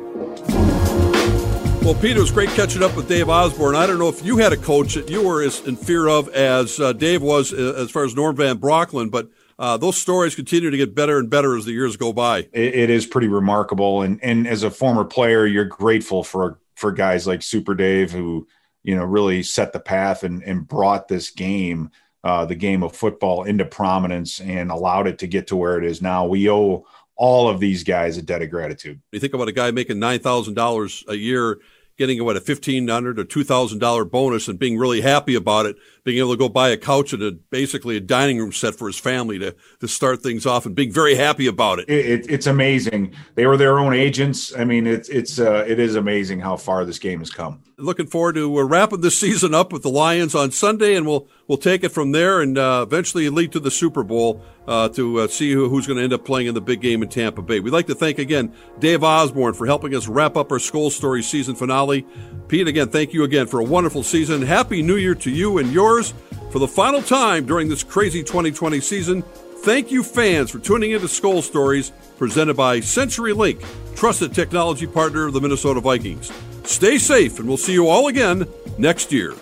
Well, 1.84 1.96
Peter, 1.96 2.20
it 2.20 2.22
was 2.22 2.32
great 2.32 2.50
catching 2.52 2.82
up 2.82 2.96
with 2.96 3.10
Dave 3.10 3.28
Osborn. 3.28 3.76
I 3.76 3.86
don't 3.86 4.00
know 4.00 4.08
if 4.08 4.24
you 4.24 4.38
had 4.38 4.54
a 4.54 4.58
coach 4.58 4.94
that 4.94 5.10
you 5.10 5.28
were 5.28 5.44
as 5.44 5.60
in 5.68 5.76
fear 5.76 6.08
of 6.08 6.30
as 6.30 6.80
uh, 6.80 6.94
Dave 6.94 7.22
was 7.22 7.52
uh, 7.52 7.74
as 7.78 7.92
far 7.92 8.06
as 8.06 8.16
Norm 8.16 8.38
Van 8.38 8.58
Brocklin, 8.58 9.12
but 9.12 9.30
uh, 9.60 9.78
those 9.78 9.98
stories 9.98 10.36
continue 10.36 10.70
to 10.70 10.78
get 10.78 10.96
better 10.96 11.20
and 11.20 11.30
better 11.30 11.56
as 11.58 11.66
the 11.66 11.72
years 11.72 11.98
go 11.98 12.14
by. 12.14 12.40
it, 12.40 12.76
it 12.76 12.90
is 12.90 13.06
pretty 13.06 13.28
remarkable, 13.28 14.02
and 14.02 14.24
and 14.24 14.48
as 14.48 14.64
a 14.64 14.72
former 14.72 15.06
player, 15.06 15.46
you're 15.46 15.66
grateful 15.66 16.24
for 16.24 16.60
for 16.76 16.92
guys 16.92 17.28
like 17.28 17.42
Super 17.42 17.76
Dave 17.76 18.12
who 18.12 18.48
you 18.84 18.96
know 18.96 19.04
really 19.04 19.44
set 19.44 19.74
the 19.74 19.80
path 19.80 20.24
and 20.24 20.44
and 20.44 20.68
brought 20.68 21.08
this 21.08 21.30
game, 21.30 21.92
uh, 22.24 22.46
the 22.46 22.56
game 22.56 22.84
of 22.84 22.96
football, 22.96 23.44
into 23.44 23.66
prominence 23.66 24.40
and 24.40 24.72
allowed 24.72 25.08
it 25.08 25.20
to 25.20 25.28
get 25.28 25.48
to 25.48 25.56
where 25.56 25.78
it 25.78 25.86
is 25.86 26.02
now. 26.02 26.26
We 26.26 26.50
owe 26.50 26.86
all 27.16 27.48
of 27.48 27.60
these 27.60 27.84
guys 27.84 28.18
a 28.18 28.22
debt 28.22 28.42
of 28.42 28.50
gratitude. 28.50 29.02
You 29.12 29.20
think 29.20 29.34
about 29.34 29.48
a 29.48 29.54
guy 29.54 29.72
making 29.72 30.00
nine 30.00 30.20
thousand 30.20 30.56
dollars 30.56 31.04
a 31.08 31.16
year 31.16 31.60
getting 31.98 32.24
what 32.24 32.36
a 32.36 32.42
fifteen 32.42 32.88
hundred 32.88 33.20
or 33.20 33.24
two 33.24 33.44
thousand 33.44 33.80
dollar 33.80 34.06
bonus 34.06 34.48
and 34.48 34.58
being 34.60 34.78
really 34.78 35.02
happy 35.02 35.36
about 35.36 35.66
it, 35.66 35.76
being 36.04 36.18
able 36.18 36.32
to 36.32 36.38
go 36.38 36.50
buy 36.50 36.70
a 36.70 36.78
couch 36.78 37.14
and 37.14 37.24
a, 37.24 37.32
basically 37.32 37.96
a 37.98 38.00
dining 38.00 38.38
room 38.38 38.52
set 38.52 38.76
for 38.76 38.88
his 38.88 38.98
family 38.98 39.40
to 39.40 39.56
to 39.80 39.88
start 39.88 40.22
things 40.22 40.46
off 40.46 40.66
and 40.66 40.76
being 40.76 40.92
very 40.92 41.16
happy 41.16 41.48
about 41.48 41.80
it. 41.80 41.90
it, 41.90 42.06
it 42.06 42.26
it's 42.30 42.48
amazing. 42.48 43.14
They 43.36 43.46
were 43.46 43.58
their 43.58 43.80
own 43.80 43.94
agents. 43.94 44.56
I 44.56 44.66
mean, 44.66 44.86
it's 44.86 45.10
it's 45.10 45.40
uh, 45.40 45.66
it 45.68 45.80
is 45.80 45.96
amazing 45.96 46.40
how 46.40 46.58
far 46.58 46.86
this 46.86 47.00
game 47.00 47.20
has 47.20 47.30
come. 47.30 47.62
Looking 47.78 48.08
forward 48.08 48.36
to 48.36 48.60
uh, 48.60 48.64
wrapping 48.64 49.02
this 49.02 49.20
season 49.20 49.54
up 49.54 49.74
with 49.74 49.84
the 49.84 49.90
Lions 49.90 50.36
on 50.36 50.52
Sunday, 50.52 50.96
and 50.96 51.08
we'll 51.08 51.28
we'll 51.48 51.58
take 51.58 51.84
it 51.84 51.90
from 51.90 52.12
there 52.12 52.42
and 52.42 52.58
uh, 52.58 52.86
eventually 52.86 53.30
lead 53.30 53.52
to 53.54 53.60
the 53.60 53.72
Super 53.72 54.04
Bowl 54.04 54.44
uh, 54.68 54.90
to 54.90 55.22
uh, 55.22 55.28
see 55.28 55.52
who, 55.52 55.70
who's 55.70 55.88
going 55.88 55.98
to 55.98 56.04
end 56.04 56.14
up 56.14 56.26
playing 56.26 56.48
in 56.48 56.54
the 56.54 56.62
big 56.62 56.82
game 56.82 57.04
in 57.04 57.10
Tampa 57.10 57.42
Bay. 57.42 57.60
We'd 57.60 57.72
like 57.72 57.88
to 57.88 57.96
thank 57.96 58.20
again 58.20 58.54
Dave 58.80 59.04
Osborn 59.04 59.54
for 59.54 59.66
helping 59.66 59.96
us 59.96 60.08
wrap 60.08 60.38
up 60.38 60.52
our 60.52 60.58
Skol 60.60 60.92
Story 60.92 61.24
season 61.24 61.56
finale. 61.56 62.06
Pete, 62.48 62.68
again, 62.68 62.90
thank 62.90 63.14
you 63.14 63.24
again 63.24 63.48
for 63.48 63.60
a 63.60 63.64
wonderful 63.64 64.04
season. 64.04 64.42
Happy 64.42 64.82
New 64.82 64.96
Year 64.96 65.16
to 65.16 65.32
you 65.32 65.58
and 65.58 65.74
For 66.02 66.60
the 66.60 66.68
final 66.68 67.02
time 67.02 67.46
during 67.46 67.70
this 67.70 67.84
crazy 67.84 68.24
2020 68.24 68.80
season, 68.80 69.22
thank 69.64 69.92
you, 69.92 70.04
fans, 70.04 70.50
for 70.50 70.60
tuning 70.60 70.92
into 70.92 71.06
Skol 71.06 71.44
Stories 71.44 71.92
presented 72.18 72.56
by 72.56 72.80
CenturyLink, 72.80 73.64
trusted 73.96 74.34
technology 74.34 74.88
partner 74.88 75.28
of 75.28 75.34
the 75.34 75.42
Minnesota 75.42 75.80
Vikings. 75.82 76.32
Stay 76.64 76.98
safe, 76.98 77.38
and 77.38 77.48
we'll 77.48 77.58
see 77.58 77.74
you 77.74 77.88
all 77.88 78.08
again 78.08 78.48
next 78.78 79.12
year. 79.12 79.36